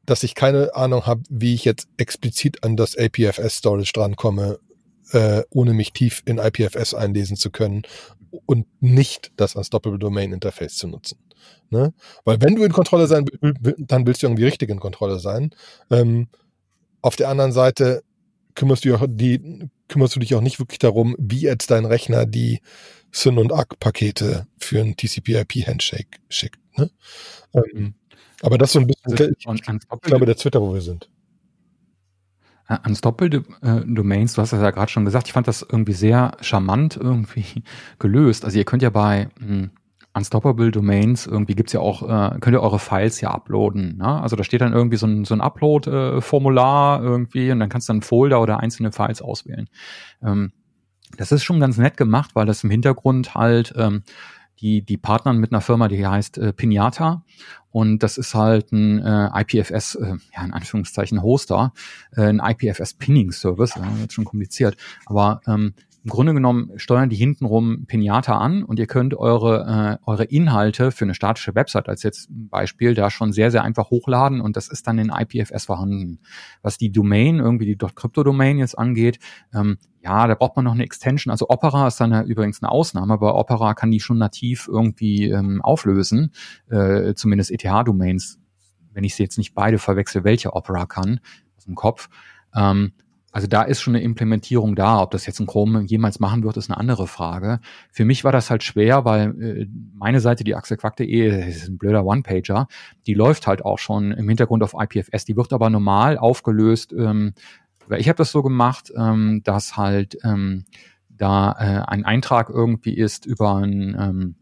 [0.05, 4.59] dass ich keine Ahnung habe, wie ich jetzt explizit an das APFS-Storage drankomme,
[5.11, 7.83] äh, ohne mich tief in IPFS einlesen zu können
[8.45, 11.19] und nicht das Unstoppable Domain Interface zu nutzen.
[11.69, 11.93] Ne?
[12.23, 15.51] Weil wenn du in Kontrolle sein willst, dann willst du irgendwie richtig in Kontrolle sein.
[15.89, 16.27] Ähm,
[17.01, 18.03] auf der anderen Seite
[18.55, 22.25] kümmerst du, auch die, kümmerst du dich auch nicht wirklich darum, wie jetzt dein Rechner
[22.25, 22.61] die
[23.11, 26.59] Syn und ACK-Pakete für ein TCP-IP-Handshake schickt.
[26.77, 26.89] Ne?
[27.53, 27.95] Ähm,
[28.41, 31.09] aber das so ein bisschen, ich, ich glaube, der Twitter, wo wir sind.
[32.85, 33.43] Unstoppable
[33.85, 37.63] Domains, du hast das ja gerade schon gesagt, ich fand das irgendwie sehr charmant irgendwie
[37.99, 38.45] gelöst.
[38.45, 39.71] Also ihr könnt ja bei hm,
[40.15, 43.97] Unstoppable Domains, irgendwie gibt's ja auch, äh, könnt ihr eure Files ja uploaden.
[43.97, 44.21] Ne?
[44.21, 47.89] Also da steht dann irgendwie so ein, so ein Upload-Formular äh, irgendwie und dann kannst
[47.89, 49.69] du dann Folder oder einzelne Files auswählen.
[50.21, 50.51] Ähm,
[51.17, 54.03] das ist schon ganz nett gemacht, weil das im Hintergrund halt ähm,
[54.59, 57.23] die, die partnern mit einer Firma, die heißt äh, Pinata.
[57.71, 61.73] Und das ist halt ein äh, IPFS, äh, ja, in Anführungszeichen Hoster,
[62.15, 64.77] äh, ein IPFS Pinning Service, äh, wird schon kompliziert.
[65.05, 65.73] Aber ähm,
[66.03, 70.91] im Grunde genommen steuern die hintenrum Pinata an und ihr könnt eure, äh, eure Inhalte
[70.91, 74.67] für eine statische Website als jetzt Beispiel da schon sehr, sehr einfach hochladen und das
[74.67, 76.19] ist dann in IPFS vorhanden.
[76.61, 79.19] Was die Domain, irgendwie die .crypto-Domain jetzt angeht,
[79.53, 81.31] ähm, ja, da braucht man noch eine Extension.
[81.31, 85.29] Also Opera ist dann ja übrigens eine Ausnahme, aber Opera kann die schon nativ irgendwie
[85.29, 86.33] ähm, auflösen,
[86.69, 88.39] äh, zumindest ETH-Domains,
[88.91, 91.21] wenn ich sie jetzt nicht beide verwechsel, welche Opera kann
[91.55, 92.09] aus dem Kopf.
[92.53, 92.91] Ähm,
[93.33, 95.01] also da ist schon eine Implementierung da.
[95.01, 97.59] Ob das jetzt ein Chrome jemals machen wird, ist eine andere Frage.
[97.91, 102.05] Für mich war das halt schwer, weil äh, meine Seite, die axelquack.de, ist ein blöder
[102.05, 102.67] One-Pager,
[103.07, 105.25] die läuft halt auch schon im Hintergrund auf IPFS.
[105.25, 106.93] Die wird aber normal aufgelöst.
[106.93, 107.33] Ähm,
[107.97, 110.65] ich habe das so gemacht, ähm, dass halt ähm,
[111.09, 114.35] da äh, ein Eintrag irgendwie ist über ein ähm,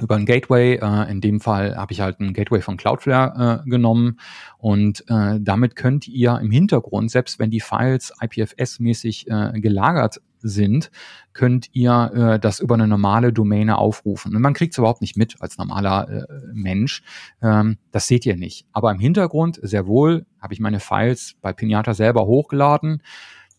[0.00, 0.76] über ein Gateway.
[0.76, 4.18] Äh, in dem Fall habe ich halt ein Gateway von Cloudflare äh, genommen
[4.58, 10.90] und äh, damit könnt ihr im Hintergrund, selbst wenn die Files IPFS-mäßig gelagert sind,
[11.32, 14.34] könnt ihr das über eine normale Domäne aufrufen.
[14.34, 17.02] Und man kriegt es überhaupt nicht mit als normaler Mensch.
[17.40, 18.66] Ähm, das seht ihr nicht.
[18.72, 23.02] Aber im Hintergrund, sehr wohl, habe ich meine Files bei Pinata selber hochgeladen.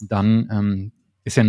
[0.01, 0.91] Dann ähm,
[1.23, 1.43] ist ja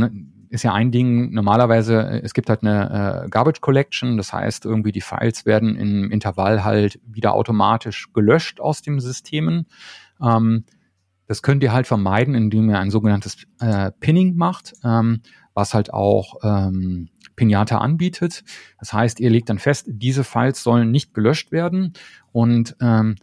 [0.55, 4.65] ist ja ein Ding, normalerweise, äh, es gibt halt eine äh, Garbage Collection, das heißt,
[4.65, 9.67] irgendwie die Files werden im Intervall halt wieder automatisch gelöscht aus dem Systemen.
[10.23, 10.65] Ähm,
[11.27, 15.23] das könnt ihr halt vermeiden, indem ihr ein sogenanntes äh, Pinning macht, ähm,
[15.55, 18.45] was halt auch ähm, Pinata anbietet.
[18.79, 21.95] Das heißt, ihr legt dann fest, diese Files sollen nicht gelöscht werden
[22.33, 23.17] und ähm,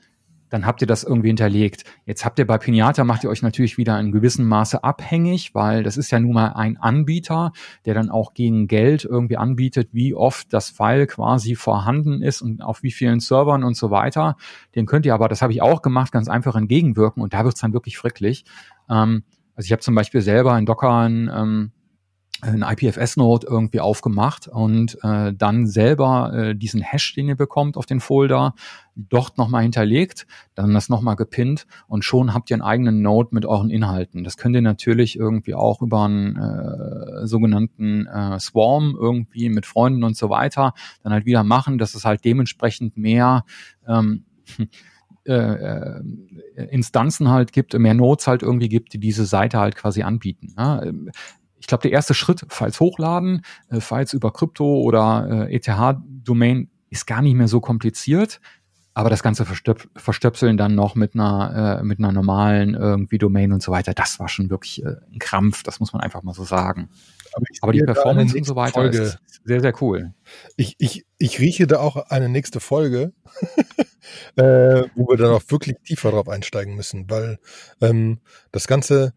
[0.51, 1.85] dann habt ihr das irgendwie hinterlegt.
[2.05, 5.81] Jetzt habt ihr bei Pinata, macht ihr euch natürlich wieder in gewissem Maße abhängig, weil
[5.81, 7.53] das ist ja nun mal ein Anbieter,
[7.85, 12.61] der dann auch gegen Geld irgendwie anbietet, wie oft das File quasi vorhanden ist und
[12.61, 14.35] auf wie vielen Servern und so weiter.
[14.75, 17.61] Den könnt ihr aber, das habe ich auch gemacht, ganz einfach entgegenwirken und da wird's
[17.61, 18.43] dann wirklich fricklich.
[18.89, 19.23] Ähm,
[19.55, 21.71] also ich habe zum Beispiel selber in Docker ein ähm,
[22.41, 27.85] ein IPFS-Node irgendwie aufgemacht und äh, dann selber äh, diesen Hash, den ihr bekommt auf
[27.85, 28.55] den Folder,
[28.95, 30.25] dort nochmal hinterlegt,
[30.55, 34.23] dann das nochmal gepinnt und schon habt ihr einen eigenen Node mit euren Inhalten.
[34.23, 40.03] Das könnt ihr natürlich irgendwie auch über einen äh, sogenannten äh, Swarm irgendwie mit Freunden
[40.03, 40.73] und so weiter
[41.03, 43.45] dann halt wieder machen, dass es halt dementsprechend mehr
[43.87, 44.25] ähm,
[45.27, 46.01] äh, äh,
[46.71, 50.55] Instanzen halt gibt, mehr Nodes halt irgendwie gibt, die diese Seite halt quasi anbieten.
[50.57, 51.11] Ne?
[51.61, 57.05] Ich glaube, der erste Schritt, Files hochladen, äh, Files über Krypto oder äh, ETH-Domain ist
[57.05, 58.41] gar nicht mehr so kompliziert.
[58.93, 63.53] Aber das ganze Verstöp Verstöpseln dann noch mit einer, äh, mit einer normalen irgendwie Domain
[63.53, 66.33] und so weiter, das war schon wirklich äh, ein Krampf, das muss man einfach mal
[66.33, 66.89] so sagen.
[67.33, 68.97] Aber, Aber die Performance und so weiter Folge.
[68.97, 70.13] ist sehr, sehr cool.
[70.57, 73.13] Ich, ich, ich rieche da auch eine nächste Folge,
[74.35, 77.37] äh, wo wir dann auch wirklich tiefer drauf einsteigen müssen, weil
[77.79, 78.19] ähm,
[78.51, 79.13] das Ganze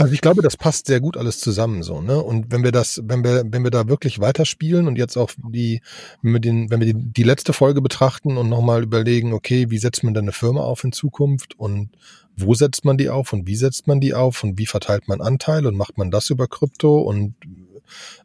[0.00, 2.22] also ich glaube, das passt sehr gut alles zusammen so, ne?
[2.22, 5.82] Und wenn wir das, wenn wir, wenn wir da wirklich weiterspielen und jetzt auch die,
[6.22, 9.76] wenn wir den, wenn wir die, die letzte Folge betrachten und nochmal überlegen, okay, wie
[9.76, 11.90] setzt man denn eine Firma auf in Zukunft und
[12.34, 15.20] wo setzt man die auf und wie setzt man die auf und wie verteilt man
[15.20, 17.34] Anteil und macht man das über Krypto und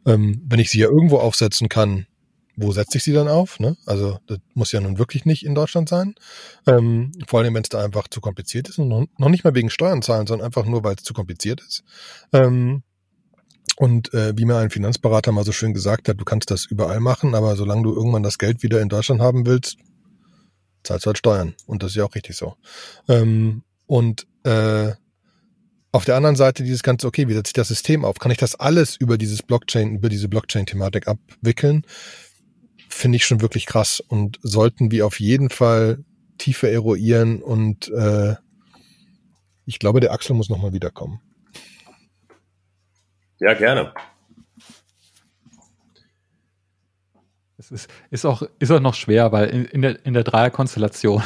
[0.06, 2.06] ähm, wenn ich sie ja irgendwo aufsetzen kann,
[2.56, 3.60] wo setze ich sie dann auf?
[3.60, 3.76] Ne?
[3.86, 6.14] Also das muss ja nun wirklich nicht in Deutschland sein.
[6.66, 9.70] Ähm, vor allem, wenn es da einfach zu kompliziert ist und noch, nicht mal wegen
[9.70, 11.84] Steuern zahlen, sondern einfach nur, weil es zu kompliziert ist.
[12.32, 12.82] Ähm,
[13.76, 17.00] und äh, wie mir ein Finanzberater mal so schön gesagt hat, du kannst das überall
[17.00, 19.76] machen, aber solange du irgendwann das Geld wieder in Deutschland haben willst,
[20.82, 21.54] zahlst du halt Steuern.
[21.66, 22.54] Und das ist ja auch richtig so.
[23.06, 24.92] Ähm, und äh,
[25.92, 28.18] auf der anderen Seite dieses ganze, okay, wie setze ich das System auf?
[28.18, 31.84] Kann ich das alles über dieses Blockchain, über diese Blockchain-Thematik abwickeln?
[32.96, 36.04] Finde ich schon wirklich krass und sollten wir auf jeden Fall
[36.38, 38.34] tiefer eruieren und äh,
[39.64, 41.20] ich glaube, der Axel muss nochmal wiederkommen.
[43.38, 43.92] Ja, gerne.
[47.58, 51.22] Es ist, ist, auch, ist auch noch schwer, weil in, in der, in der Dreierkonstellation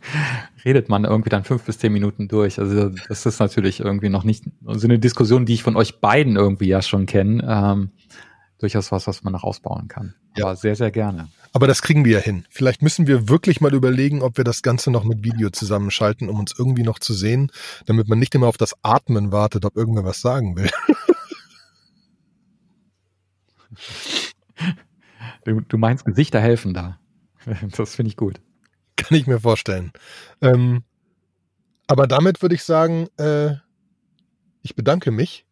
[0.64, 2.58] redet man irgendwie dann fünf bis zehn Minuten durch.
[2.58, 6.00] Also das ist natürlich irgendwie noch nicht so also eine Diskussion, die ich von euch
[6.00, 7.44] beiden irgendwie ja schon kenne.
[7.48, 7.90] Ähm,
[8.60, 10.14] durchaus was, was man noch ausbauen kann.
[10.36, 10.44] Ja.
[10.44, 11.28] Aber sehr, sehr gerne.
[11.52, 12.46] Aber das kriegen wir ja hin.
[12.50, 16.38] Vielleicht müssen wir wirklich mal überlegen, ob wir das Ganze noch mit Video zusammenschalten, um
[16.38, 17.50] uns irgendwie noch zu sehen,
[17.86, 20.70] damit man nicht immer auf das Atmen wartet, ob irgendwer was sagen will.
[25.44, 26.98] Du, du meinst, Gesichter helfen da.
[27.76, 28.40] Das finde ich gut.
[28.96, 29.92] Kann ich mir vorstellen.
[30.42, 30.84] Ähm,
[31.86, 33.54] aber damit würde ich sagen, äh,
[34.62, 35.46] ich bedanke mich.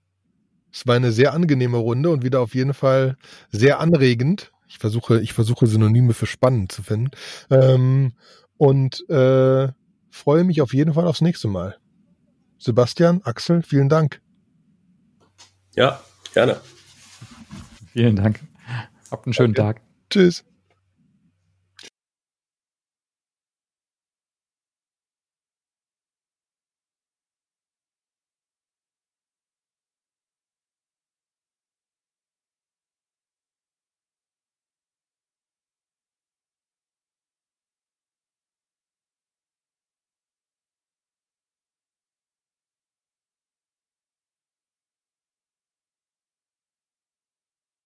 [0.73, 3.17] Es war eine sehr angenehme Runde und wieder auf jeden Fall
[3.51, 4.53] sehr anregend.
[4.69, 7.11] Ich versuche, ich versuche Synonyme für spannend zu finden.
[7.51, 8.13] Ähm,
[8.59, 9.69] und äh,
[10.11, 11.77] freue mich auf jeden Fall aufs nächste Mal.
[12.59, 14.21] Sebastian, Axel, vielen Dank.
[15.75, 16.01] Ja,
[16.35, 16.61] gerne.
[17.93, 18.41] Vielen Dank.
[19.11, 19.81] Habt einen schönen Danke.
[19.81, 19.87] Tag.
[20.11, 20.45] Tschüss.